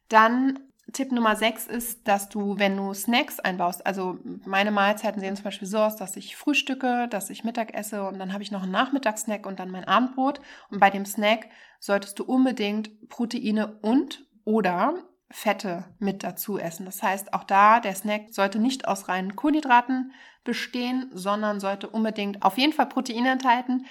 Dann 0.09 0.59
Tipp 0.92 1.11
Nummer 1.11 1.35
6 1.35 1.66
ist, 1.66 2.07
dass 2.07 2.29
du, 2.29 2.59
wenn 2.59 2.77
du 2.77 2.94
Snacks 2.94 3.40
einbaust, 3.40 3.85
also 3.87 4.18
meine 4.44 4.70
Mahlzeiten 4.70 5.20
sehen 5.20 5.35
zum 5.35 5.44
Beispiel 5.44 5.66
so 5.66 5.79
aus, 5.79 5.96
dass 5.96 6.16
ich 6.16 6.37
frühstücke, 6.37 7.09
dass 7.09 7.29
ich 7.29 7.44
Mittag 7.44 7.75
esse 7.75 8.07
und 8.07 8.18
dann 8.18 8.33
habe 8.33 8.42
ich 8.42 8.53
noch 8.53 8.62
einen 8.62 8.72
Nachmittagssnack 8.72 9.46
und 9.46 9.59
dann 9.59 9.70
mein 9.70 9.85
Abendbrot. 9.85 10.40
Und 10.70 10.79
bei 10.79 10.90
dem 10.90 11.05
Snack 11.05 11.49
solltest 11.81 12.18
du 12.18 12.25
unbedingt 12.25 13.09
Proteine 13.09 13.79
und 13.83 14.25
oder 14.44 14.94
Fette 15.29 15.85
mit 15.99 16.22
dazu 16.22 16.57
essen. 16.57 16.87
Das 16.87 17.03
heißt, 17.03 17.35
auch 17.35 17.42
da, 17.42 17.81
der 17.81 17.96
Snack 17.96 18.29
sollte 18.31 18.61
nicht 18.61 18.87
aus 18.87 19.09
reinen 19.09 19.35
Kohlenhydraten 19.35 20.12
bestehen, 20.44 21.11
sondern 21.12 21.59
sollte 21.59 21.88
unbedingt 21.88 22.42
auf 22.42 22.59
jeden 22.59 22.72
Fall 22.72 22.87
Proteine 22.87 23.31
enthalten 23.31 23.85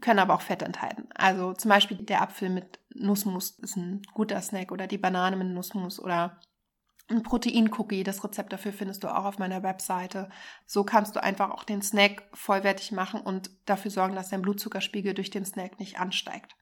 können 0.00 0.20
aber 0.20 0.34
auch 0.34 0.40
Fett 0.40 0.62
enthalten. 0.62 1.08
Also 1.14 1.52
zum 1.52 1.68
Beispiel 1.68 1.98
der 1.98 2.22
Apfel 2.22 2.48
mit 2.48 2.78
Nussmus 2.94 3.58
ist 3.60 3.76
ein 3.76 4.02
guter 4.14 4.40
Snack 4.40 4.72
oder 4.72 4.86
die 4.86 4.98
Banane 4.98 5.36
mit 5.36 5.48
Nussmus 5.48 6.00
oder 6.00 6.40
ein 7.08 7.22
Protein-Cookie. 7.22 8.04
Das 8.04 8.22
Rezept 8.24 8.52
dafür 8.52 8.72
findest 8.72 9.04
du 9.04 9.08
auch 9.08 9.24
auf 9.24 9.38
meiner 9.38 9.62
Webseite. 9.62 10.30
So 10.66 10.84
kannst 10.84 11.16
du 11.16 11.22
einfach 11.22 11.50
auch 11.50 11.64
den 11.64 11.82
Snack 11.82 12.24
vollwertig 12.32 12.92
machen 12.92 13.20
und 13.20 13.50
dafür 13.66 13.90
sorgen, 13.90 14.14
dass 14.14 14.30
dein 14.30 14.42
Blutzuckerspiegel 14.42 15.14
durch 15.14 15.30
den 15.30 15.44
Snack 15.44 15.78
nicht 15.78 15.98
ansteigt. 15.98 16.54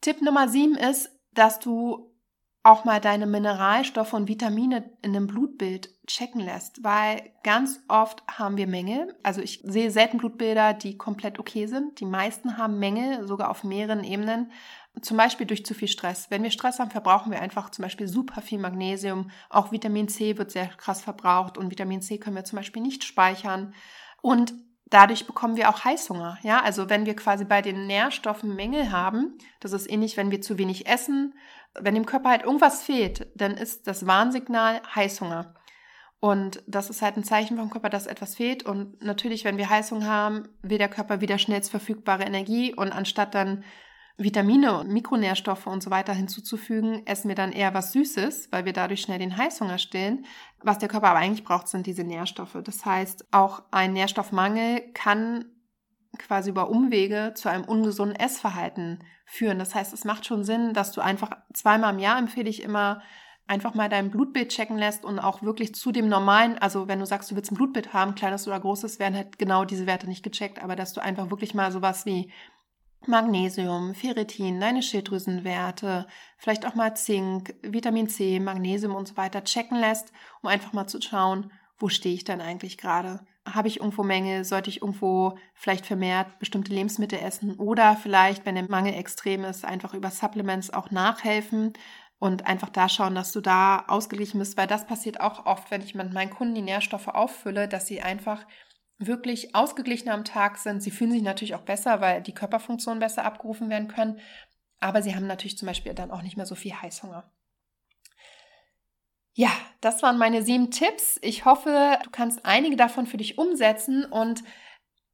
Tipp 0.00 0.22
Nummer 0.22 0.48
sieben 0.48 0.76
ist, 0.76 1.10
dass 1.32 1.58
du 1.58 2.14
auch 2.62 2.84
mal 2.84 3.00
deine 3.00 3.26
Mineralstoffe 3.26 4.12
und 4.12 4.28
Vitamine 4.28 4.90
in 5.02 5.14
einem 5.14 5.26
Blutbild 5.26 5.90
checken 6.06 6.40
lässt, 6.40 6.82
weil 6.82 7.30
ganz 7.42 7.80
oft 7.88 8.22
haben 8.26 8.56
wir 8.56 8.66
Mängel. 8.66 9.16
Also 9.22 9.40
ich 9.40 9.60
sehe 9.64 9.90
selten 9.90 10.18
Blutbilder, 10.18 10.74
die 10.74 10.98
komplett 10.98 11.38
okay 11.38 11.66
sind. 11.66 12.00
Die 12.00 12.06
meisten 12.06 12.58
haben 12.58 12.78
Mängel, 12.78 13.26
sogar 13.26 13.50
auf 13.50 13.64
mehreren 13.64 14.04
Ebenen. 14.04 14.50
Zum 15.00 15.16
Beispiel 15.16 15.46
durch 15.46 15.64
zu 15.64 15.74
viel 15.74 15.88
Stress. 15.88 16.30
Wenn 16.30 16.42
wir 16.42 16.50
Stress 16.50 16.80
haben, 16.80 16.90
verbrauchen 16.90 17.30
wir 17.30 17.40
einfach 17.40 17.70
zum 17.70 17.84
Beispiel 17.84 18.08
super 18.08 18.42
viel 18.42 18.58
Magnesium. 18.58 19.30
Auch 19.48 19.70
Vitamin 19.70 20.08
C 20.08 20.36
wird 20.36 20.50
sehr 20.50 20.66
krass 20.66 21.02
verbraucht 21.02 21.56
und 21.56 21.70
Vitamin 21.70 22.02
C 22.02 22.18
können 22.18 22.36
wir 22.36 22.44
zum 22.44 22.56
Beispiel 22.56 22.82
nicht 22.82 23.04
speichern. 23.04 23.74
Und 24.20 24.54
dadurch 24.90 25.26
bekommen 25.26 25.56
wir 25.56 25.68
auch 25.68 25.84
Heißhunger. 25.84 26.38
Ja, 26.42 26.62
also 26.62 26.88
wenn 26.90 27.06
wir 27.06 27.14
quasi 27.14 27.44
bei 27.44 27.62
den 27.62 27.86
Nährstoffen 27.86 28.54
Mängel 28.54 28.90
haben, 28.90 29.38
das 29.60 29.72
ist 29.72 29.90
ähnlich, 29.90 30.16
wenn 30.16 30.30
wir 30.30 30.40
zu 30.40 30.58
wenig 30.58 30.86
essen, 30.86 31.34
wenn 31.78 31.94
dem 31.94 32.06
Körper 32.06 32.30
halt 32.30 32.42
irgendwas 32.42 32.82
fehlt, 32.82 33.30
dann 33.34 33.56
ist 33.56 33.86
das 33.86 34.06
Warnsignal 34.06 34.80
Heißhunger. 34.94 35.54
Und 36.20 36.62
das 36.66 36.90
ist 36.90 37.00
halt 37.00 37.16
ein 37.16 37.24
Zeichen 37.24 37.56
vom 37.56 37.70
Körper, 37.70 37.90
dass 37.90 38.06
etwas 38.06 38.34
fehlt. 38.34 38.64
Und 38.64 39.02
natürlich, 39.02 39.44
wenn 39.44 39.56
wir 39.56 39.70
Heißhunger 39.70 40.06
haben, 40.06 40.48
will 40.62 40.78
der 40.78 40.88
Körper 40.88 41.20
wieder 41.20 41.38
schnellst 41.38 41.70
verfügbare 41.70 42.24
Energie. 42.24 42.74
Und 42.74 42.92
anstatt 42.92 43.34
dann 43.34 43.62
Vitamine 44.16 44.76
und 44.80 44.88
Mikronährstoffe 44.88 45.68
und 45.68 45.80
so 45.80 45.90
weiter 45.90 46.12
hinzuzufügen, 46.12 47.06
essen 47.06 47.28
wir 47.28 47.36
dann 47.36 47.52
eher 47.52 47.72
was 47.72 47.92
Süßes, 47.92 48.48
weil 48.50 48.64
wir 48.64 48.72
dadurch 48.72 49.00
schnell 49.00 49.20
den 49.20 49.36
Heißhunger 49.36 49.78
stillen. 49.78 50.26
Was 50.60 50.78
der 50.78 50.88
Körper 50.88 51.10
aber 51.10 51.20
eigentlich 51.20 51.44
braucht, 51.44 51.68
sind 51.68 51.86
diese 51.86 52.02
Nährstoffe. 52.02 52.58
Das 52.64 52.84
heißt, 52.84 53.26
auch 53.30 53.62
ein 53.70 53.92
Nährstoffmangel 53.92 54.90
kann 54.92 55.44
quasi 56.16 56.50
über 56.50 56.70
Umwege 56.70 57.32
zu 57.34 57.50
einem 57.50 57.64
ungesunden 57.64 58.16
Essverhalten 58.16 59.04
führen. 59.26 59.58
Das 59.58 59.74
heißt, 59.74 59.92
es 59.92 60.04
macht 60.04 60.26
schon 60.26 60.44
Sinn, 60.44 60.72
dass 60.72 60.92
du 60.92 61.00
einfach 61.00 61.30
zweimal 61.52 61.92
im 61.92 62.00
Jahr 62.00 62.18
empfehle 62.18 62.48
ich 62.48 62.62
immer, 62.62 63.02
einfach 63.46 63.74
mal 63.74 63.88
dein 63.88 64.10
Blutbild 64.10 64.50
checken 64.50 64.78
lässt 64.78 65.04
und 65.04 65.18
auch 65.18 65.42
wirklich 65.42 65.74
zu 65.74 65.90
dem 65.90 66.08
normalen, 66.08 66.58
also 66.58 66.86
wenn 66.86 67.00
du 67.00 67.06
sagst, 67.06 67.30
du 67.30 67.36
willst 67.36 67.50
ein 67.50 67.56
Blutbild 67.56 67.92
haben, 67.92 68.14
kleines 68.14 68.46
oder 68.46 68.60
großes, 68.60 68.98
werden 68.98 69.16
halt 69.16 69.38
genau 69.38 69.64
diese 69.64 69.86
Werte 69.86 70.06
nicht 70.06 70.22
gecheckt, 70.22 70.62
aber 70.62 70.76
dass 70.76 70.92
du 70.92 71.02
einfach 71.02 71.30
wirklich 71.30 71.54
mal 71.54 71.72
sowas 71.72 72.04
wie 72.04 72.30
Magnesium, 73.06 73.94
Ferritin, 73.94 74.60
deine 74.60 74.82
Schilddrüsenwerte, 74.82 76.06
vielleicht 76.36 76.66
auch 76.66 76.74
mal 76.74 76.94
Zink, 76.94 77.54
Vitamin 77.62 78.08
C, 78.08 78.38
Magnesium 78.38 78.94
und 78.94 79.08
so 79.08 79.16
weiter 79.16 79.44
checken 79.44 79.78
lässt, 79.78 80.12
um 80.42 80.48
einfach 80.48 80.72
mal 80.72 80.86
zu 80.86 81.00
schauen, 81.00 81.50
wo 81.78 81.88
stehe 81.88 82.14
ich 82.14 82.24
denn 82.24 82.40
eigentlich 82.40 82.76
gerade? 82.76 83.20
Habe 83.54 83.68
ich 83.68 83.80
irgendwo 83.80 84.02
Mängel, 84.02 84.44
sollte 84.44 84.70
ich 84.70 84.82
irgendwo 84.82 85.38
vielleicht 85.54 85.86
vermehrt 85.86 86.38
bestimmte 86.38 86.72
Lebensmittel 86.72 87.18
essen 87.18 87.56
oder 87.56 87.96
vielleicht, 87.96 88.46
wenn 88.46 88.54
der 88.54 88.68
Mangel 88.68 88.94
extrem 88.94 89.44
ist, 89.44 89.64
einfach 89.64 89.94
über 89.94 90.10
Supplements 90.10 90.70
auch 90.70 90.90
nachhelfen 90.90 91.72
und 92.18 92.46
einfach 92.46 92.68
da 92.68 92.88
schauen, 92.88 93.14
dass 93.14 93.32
du 93.32 93.40
da 93.40 93.84
ausgeglichen 93.86 94.38
bist, 94.38 94.56
weil 94.56 94.66
das 94.66 94.86
passiert 94.86 95.20
auch 95.20 95.46
oft, 95.46 95.70
wenn 95.70 95.82
ich 95.82 95.94
mit 95.94 96.12
meinen 96.12 96.30
Kunden 96.30 96.54
die 96.54 96.62
Nährstoffe 96.62 97.08
auffülle, 97.08 97.68
dass 97.68 97.86
sie 97.86 98.02
einfach 98.02 98.44
wirklich 98.98 99.54
ausgeglichen 99.54 100.08
am 100.08 100.24
Tag 100.24 100.58
sind. 100.58 100.82
Sie 100.82 100.90
fühlen 100.90 101.12
sich 101.12 101.22
natürlich 101.22 101.54
auch 101.54 101.62
besser, 101.62 102.00
weil 102.00 102.22
die 102.22 102.34
Körperfunktionen 102.34 102.98
besser 102.98 103.24
abgerufen 103.24 103.70
werden 103.70 103.88
können, 103.88 104.18
aber 104.80 105.02
sie 105.02 105.14
haben 105.14 105.26
natürlich 105.26 105.58
zum 105.58 105.66
Beispiel 105.66 105.94
dann 105.94 106.10
auch 106.10 106.22
nicht 106.22 106.36
mehr 106.36 106.46
so 106.46 106.54
viel 106.54 106.72
Heißhunger. 106.72 107.30
Ja, 109.38 109.52
das 109.80 110.02
waren 110.02 110.18
meine 110.18 110.42
sieben 110.42 110.72
Tipps. 110.72 111.16
Ich 111.22 111.44
hoffe, 111.44 111.96
du 112.02 112.10
kannst 112.10 112.44
einige 112.44 112.74
davon 112.74 113.06
für 113.06 113.18
dich 113.18 113.38
umsetzen 113.38 114.04
und 114.04 114.42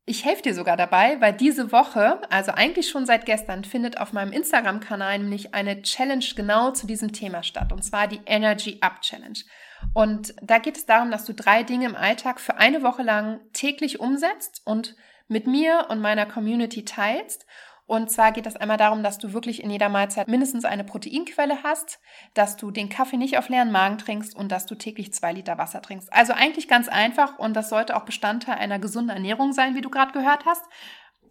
ich 0.06 0.24
helfe 0.24 0.40
dir 0.40 0.54
sogar 0.54 0.78
dabei, 0.78 1.20
weil 1.20 1.34
diese 1.34 1.72
Woche, 1.72 2.22
also 2.30 2.52
eigentlich 2.52 2.88
schon 2.88 3.04
seit 3.04 3.26
gestern, 3.26 3.64
findet 3.64 3.98
auf 4.00 4.14
meinem 4.14 4.32
Instagram-Kanal 4.32 5.18
nämlich 5.18 5.52
eine 5.52 5.82
Challenge 5.82 6.24
genau 6.34 6.70
zu 6.70 6.87
diesem 6.87 7.12
Thema 7.12 7.42
statt. 7.42 7.70
Und 7.70 7.84
zwar 7.84 8.08
die 8.08 8.22
Energy 8.24 8.78
Up 8.80 9.02
Challenge. 9.02 9.40
Und 9.92 10.34
da 10.40 10.56
geht 10.56 10.78
es 10.78 10.87
darum, 10.87 11.10
dass 11.10 11.26
du 11.26 11.34
drei 11.34 11.62
Dinge 11.62 11.84
im 11.84 11.94
Alltag 11.94 12.40
für 12.40 12.56
eine 12.56 12.82
Woche 12.82 13.02
lang 13.02 13.40
täglich 13.52 14.00
umsetzt 14.00 14.62
und 14.64 14.96
mit 15.28 15.46
mir 15.46 15.88
und 15.90 16.00
meiner 16.00 16.24
Community 16.24 16.87
teilst. 16.87 17.44
Und 17.87 18.11
zwar 18.11 18.33
geht 18.33 18.47
es 18.47 18.57
einmal 18.57 18.79
darum, 18.79 19.03
dass 19.03 19.18
du 19.18 19.35
wirklich 19.35 19.62
in 19.62 19.70
jeder 19.70 19.90
Mahlzeit 19.90 20.27
mindestens 20.27 20.64
eine 20.64 20.85
Proteinquelle 20.85 21.62
hast, 21.62 22.01
dass 22.33 22.57
du 22.57 22.70
den 22.70 22.88
Kaffee 22.88 23.18
nicht 23.18 23.37
auf 23.37 23.51
leeren 23.51 23.70
Magen 23.70 23.99
trinkst 23.99 24.35
und 24.35 24.51
dass 24.51 24.64
du 24.64 24.75
täglich 24.75 25.12
zwei 25.12 25.33
Liter 25.33 25.59
Wasser 25.59 25.83
trinkst. 25.83 26.11
Also 26.12 26.33
eigentlich 26.33 26.66
ganz 26.66 26.88
einfach 26.88 27.38
und 27.38 27.55
das 27.55 27.68
sollte 27.68 27.97
auch 27.97 28.05
Bestandteil 28.05 28.57
einer 28.57 28.79
gesunden 28.79 29.11
Ernährung 29.11 29.53
sein, 29.53 29.75
wie 29.75 29.83
du 29.83 29.90
gerade 29.90 30.12
gehört 30.12 30.47
hast. 30.47 30.64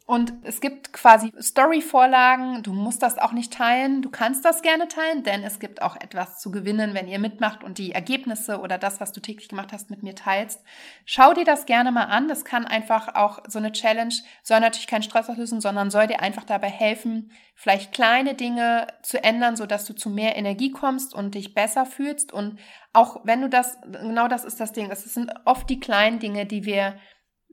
Und 0.06 0.34
es 0.44 0.60
gibt 0.60 0.92
quasi 0.92 1.32
Story-Vorlagen. 1.39 2.62
Du 2.62 2.74
musst 2.74 3.02
das 3.02 3.18
auch 3.18 3.32
nicht 3.32 3.54
teilen. 3.54 4.02
Du 4.02 4.10
kannst 4.10 4.44
das 4.44 4.62
gerne 4.62 4.89
teilen, 4.89 5.24
denn 5.24 5.44
es 5.44 5.60
gibt 5.60 5.82
auch 5.82 5.96
etwas 5.96 6.42
zu 6.42 6.52
gewinnen, 6.52 6.94
wenn 6.94 7.08
ihr 7.08 7.20
mitmacht 7.20 7.63
und 7.63 7.78
die 7.78 7.94
Ergebnisse 7.94 8.60
oder 8.60 8.78
das, 8.78 9.00
was 9.00 9.13
du 9.13 9.22
täglich 9.22 9.48
gemacht 9.48 9.72
hast, 9.72 9.89
mit 9.89 10.04
mir 10.04 10.13
teilst. 10.13 10.62
Schau 11.06 11.34
dir 11.34 11.46
das 11.46 11.66
gerne 11.66 11.94
mal 11.94 12.06
an. 12.06 12.28
Das 12.28 12.44
kann 12.44 12.66
einfach 12.66 13.16
auch 13.16 13.39
so 13.48 13.60
eine 13.60 13.72
Challenge, 13.72 14.13
soll 14.42 14.60
natürlich 14.60 14.88
keinen 14.88 15.04
Stress 15.04 15.30
auslösen, 15.30 15.62
sondern 15.62 15.89
soll 15.89 16.08
dir 16.08 16.20
einfach 16.20 16.44
dabei 16.44 16.70
helfen, 16.70 17.32
vielleicht 17.56 17.94
kleine 17.94 18.34
Dinge 18.34 18.88
zu 19.04 19.24
ändern, 19.24 19.56
sodass 19.56 19.86
du 19.86 19.94
zu 19.94 20.10
mehr 20.10 20.36
Energie 20.36 20.72
kommst 20.72 21.16
und 21.16 21.36
dich 21.36 21.54
besser 21.54 21.86
fühlst. 21.86 22.34
Und 22.34 22.60
auch 22.92 23.22
wenn 23.24 23.39
du 23.39 23.48
das, 23.48 23.78
genau 23.89 24.28
das 24.28 24.44
ist 24.44 24.60
das 24.60 24.74
Ding. 24.74 24.92
Es 24.92 25.06
sind 25.06 25.32
oft 25.46 25.70
die 25.70 25.80
kleinen 25.80 26.20
Dinge, 26.20 26.46
die 26.46 26.66
wir 26.66 26.98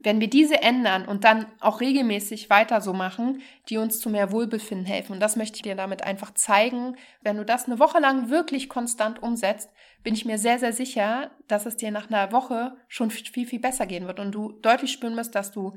wenn 0.03 0.19
wir 0.19 0.29
diese 0.29 0.61
ändern 0.61 1.05
und 1.05 1.23
dann 1.23 1.45
auch 1.59 1.79
regelmäßig 1.79 2.49
weiter 2.49 2.81
so 2.81 2.93
machen, 2.93 3.41
die 3.69 3.77
uns 3.77 3.99
zu 3.99 4.09
mehr 4.09 4.31
Wohlbefinden 4.31 4.85
helfen. 4.85 5.13
Und 5.13 5.19
das 5.19 5.35
möchte 5.35 5.57
ich 5.57 5.61
dir 5.61 5.75
damit 5.75 6.03
einfach 6.03 6.33
zeigen. 6.33 6.95
Wenn 7.21 7.37
du 7.37 7.45
das 7.45 7.65
eine 7.65 7.79
Woche 7.79 7.99
lang 7.99 8.29
wirklich 8.29 8.67
konstant 8.67 9.21
umsetzt, 9.21 9.69
bin 10.03 10.15
ich 10.15 10.25
mir 10.25 10.39
sehr, 10.39 10.57
sehr 10.57 10.73
sicher, 10.73 11.31
dass 11.47 11.65
es 11.65 11.77
dir 11.77 11.91
nach 11.91 12.09
einer 12.09 12.31
Woche 12.31 12.75
schon 12.87 13.11
viel, 13.11 13.45
viel 13.45 13.59
besser 13.59 13.85
gehen 13.85 14.07
wird 14.07 14.19
und 14.19 14.31
du 14.31 14.53
deutlich 14.61 14.91
spüren 14.91 15.15
wirst, 15.15 15.35
dass 15.35 15.51
du 15.51 15.75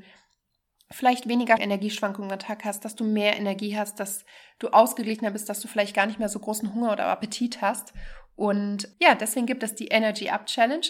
vielleicht 0.91 1.27
weniger 1.27 1.59
Energieschwankungen 1.59 2.31
am 2.31 2.39
Tag 2.39 2.65
hast, 2.65 2.85
dass 2.85 2.95
du 2.95 3.03
mehr 3.03 3.37
Energie 3.37 3.77
hast, 3.77 3.99
dass 3.99 4.25
du 4.59 4.69
ausgeglichener 4.69 5.31
bist, 5.31 5.49
dass 5.49 5.59
du 5.59 5.67
vielleicht 5.67 5.95
gar 5.95 6.05
nicht 6.05 6.19
mehr 6.19 6.29
so 6.29 6.39
großen 6.39 6.73
Hunger 6.73 6.91
oder 6.91 7.05
Appetit 7.07 7.61
hast. 7.61 7.93
Und 8.35 8.89
ja, 8.99 9.15
deswegen 9.15 9.45
gibt 9.45 9.63
es 9.63 9.75
die 9.75 9.87
Energy 9.87 10.29
Up 10.29 10.45
Challenge. 10.45 10.87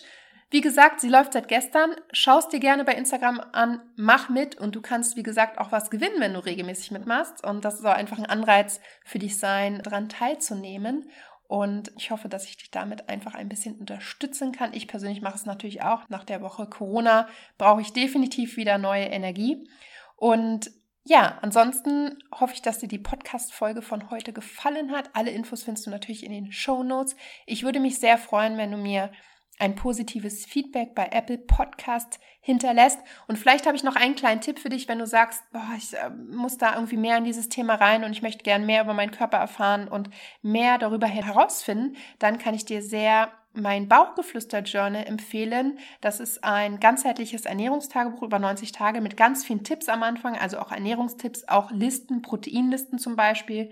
Wie 0.51 0.61
gesagt, 0.61 1.01
sie 1.01 1.09
läuft 1.09 1.33
seit 1.33 1.47
gestern. 1.47 1.95
Schaust 2.11 2.53
dir 2.53 2.59
gerne 2.59 2.83
bei 2.83 2.93
Instagram 2.93 3.41
an, 3.51 3.81
mach 3.95 4.29
mit 4.29 4.55
und 4.55 4.75
du 4.75 4.81
kannst, 4.81 5.15
wie 5.15 5.23
gesagt, 5.23 5.57
auch 5.57 5.71
was 5.71 5.89
gewinnen, 5.89 6.19
wenn 6.19 6.33
du 6.33 6.45
regelmäßig 6.45 6.91
mitmachst. 6.91 7.43
Und 7.43 7.65
das 7.65 7.79
soll 7.79 7.91
einfach 7.91 8.19
ein 8.19 8.27
Anreiz 8.27 8.79
für 9.03 9.19
dich 9.19 9.39
sein, 9.39 9.81
daran 9.81 10.07
teilzunehmen. 10.07 11.09
Und 11.47 11.91
ich 11.97 12.11
hoffe, 12.11 12.29
dass 12.29 12.45
ich 12.45 12.57
dich 12.57 12.71
damit 12.71 13.09
einfach 13.09 13.35
ein 13.35 13.49
bisschen 13.49 13.75
unterstützen 13.75 14.51
kann. 14.51 14.73
Ich 14.73 14.87
persönlich 14.87 15.21
mache 15.21 15.35
es 15.35 15.45
natürlich 15.45 15.81
auch. 15.83 16.07
Nach 16.09 16.23
der 16.23 16.41
Woche 16.41 16.67
Corona 16.67 17.27
brauche 17.57 17.81
ich 17.81 17.93
definitiv 17.93 18.57
wieder 18.57 18.77
neue 18.77 19.05
Energie. 19.05 19.67
Und 20.15 20.71
ja, 21.03 21.37
ansonsten 21.41 22.17
hoffe 22.33 22.53
ich, 22.55 22.63
dass 22.63 22.79
dir 22.79 22.87
die 22.87 22.97
Podcast-Folge 22.97 23.83
von 23.83 24.09
heute 24.09 24.33
gefallen 24.33 24.91
hat. 24.91 25.11
Alle 25.13 25.29
Infos 25.29 25.63
findest 25.63 25.85
du 25.85 25.91
natürlich 25.91 26.23
in 26.23 26.31
den 26.31 26.51
Show 26.51 26.81
Notes. 26.81 27.15
Ich 27.45 27.63
würde 27.63 27.79
mich 27.79 27.99
sehr 27.99 28.17
freuen, 28.17 28.57
wenn 28.57 28.71
du 28.71 28.77
mir 28.77 29.11
ein 29.59 29.75
positives 29.75 30.45
Feedback 30.45 30.95
bei 30.95 31.07
Apple 31.11 31.37
Podcast 31.37 32.19
hinterlässt. 32.41 32.99
Und 33.27 33.37
vielleicht 33.37 33.65
habe 33.65 33.75
ich 33.75 33.83
noch 33.83 33.95
einen 33.95 34.15
kleinen 34.15 34.41
Tipp 34.41 34.59
für 34.59 34.69
dich, 34.69 34.87
wenn 34.87 34.99
du 34.99 35.07
sagst, 35.07 35.43
boah, 35.51 35.73
ich 35.77 35.93
äh, 35.93 36.09
muss 36.09 36.57
da 36.57 36.75
irgendwie 36.75 36.97
mehr 36.97 37.17
in 37.17 37.23
dieses 37.23 37.49
Thema 37.49 37.75
rein 37.75 38.03
und 38.03 38.11
ich 38.11 38.21
möchte 38.21 38.43
gern 38.43 38.65
mehr 38.65 38.83
über 38.83 38.93
meinen 38.93 39.11
Körper 39.11 39.37
erfahren 39.37 39.87
und 39.87 40.09
mehr 40.41 40.77
darüber 40.77 41.07
herausfinden, 41.07 41.95
dann 42.19 42.37
kann 42.37 42.53
ich 42.53 42.65
dir 42.65 42.81
sehr 42.81 43.31
mein 43.57 43.87
Bauchgeflüster-Journal 43.87 45.05
empfehlen. 45.05 45.79
Das 46.01 46.19
ist 46.19 46.43
ein 46.43 46.79
ganzheitliches 46.79 47.45
Ernährungstagebuch 47.45 48.23
über 48.23 48.37
90 48.37 48.73
Tage 48.73 49.01
mit 49.01 49.15
ganz 49.17 49.45
vielen 49.45 49.63
Tipps 49.63 49.87
am 49.87 50.03
Anfang, 50.03 50.37
also 50.37 50.59
auch 50.59 50.71
Ernährungstipps, 50.71 51.47
auch 51.47 51.71
Listen, 51.71 52.21
Proteinlisten 52.21 52.99
zum 52.99 53.15
Beispiel 53.15 53.71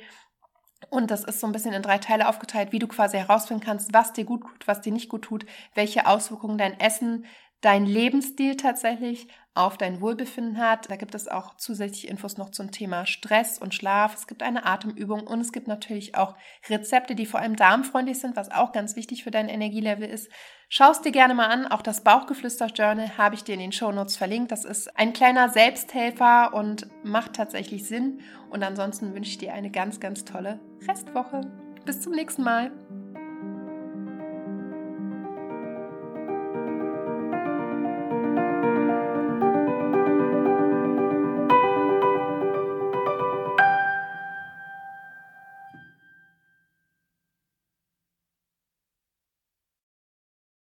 und 0.89 1.12
das 1.12 1.24
ist 1.24 1.39
so 1.39 1.48
ein 1.48 1.54
bisschen 1.54 1.74
in 1.74 1.82
drei 1.82 1.98
Teile 1.98 2.28
aufgeteilt, 2.28 2.72
wie 2.72 2.80
du 2.80 2.88
quasi 2.88 3.17
herausfinden 3.17 3.63
kannst, 3.63 3.93
was 3.93 4.13
dir 4.13 4.26
gut 4.26 4.41
tut, 4.41 4.67
was 4.67 4.82
dir 4.82 4.93
nicht 4.93 5.10
gut 5.10 5.24
tut, 5.24 5.46
welche 5.76 6.08
Auswirkungen 6.08 6.58
dein 6.58 6.80
Essen, 6.80 7.26
dein 7.62 7.86
Lebensstil 7.86 8.58
tatsächlich 8.58 9.28
auf 9.55 9.77
dein 9.77 10.01
Wohlbefinden 10.01 10.57
hat. 10.57 10.89
Da 10.89 10.95
gibt 10.95 11.13
es 11.13 11.27
auch 11.27 11.55
zusätzliche 11.57 12.07
Infos 12.07 12.37
noch 12.37 12.49
zum 12.49 12.71
Thema 12.71 13.05
Stress 13.05 13.59
und 13.59 13.73
Schlaf. 13.73 14.15
Es 14.15 14.27
gibt 14.27 14.41
eine 14.41 14.65
Atemübung 14.65 15.27
und 15.27 15.41
es 15.41 15.51
gibt 15.51 15.67
natürlich 15.67 16.15
auch 16.15 16.35
Rezepte, 16.69 17.13
die 17.13 17.25
vor 17.25 17.39
allem 17.39 17.55
darmfreundlich 17.55 18.19
sind, 18.19 18.35
was 18.35 18.51
auch 18.51 18.71
ganz 18.71 18.95
wichtig 18.95 19.23
für 19.23 19.31
dein 19.31 19.49
Energielevel 19.49 20.09
ist. 20.09 20.29
Schau 20.69 20.89
es 20.89 21.01
dir 21.01 21.11
gerne 21.11 21.35
mal 21.35 21.47
an. 21.47 21.67
Auch 21.67 21.83
das 21.83 22.03
Bauchgeflüster-Journal 22.03 23.17
habe 23.17 23.35
ich 23.35 23.43
dir 23.43 23.53
in 23.53 23.59
den 23.59 23.71
Shownotes 23.71 24.17
verlinkt. 24.17 24.51
Das 24.51 24.65
ist 24.65 24.97
ein 24.97 25.13
kleiner 25.13 25.49
Selbsthelfer 25.49 26.53
und 26.53 26.87
macht 27.03 27.33
tatsächlich 27.33 27.87
Sinn. 27.87 28.21
Und 28.49 28.63
ansonsten 28.63 29.13
wünsche 29.13 29.29
ich 29.29 29.37
dir 29.37 29.53
eine 29.53 29.69
ganz, 29.69 29.99
ganz 29.99 30.25
tolle 30.25 30.59
Restwoche. 30.87 31.41
Bis 31.85 32.01
zum 32.01 32.13
nächsten 32.13 32.43
Mal. 32.43 32.71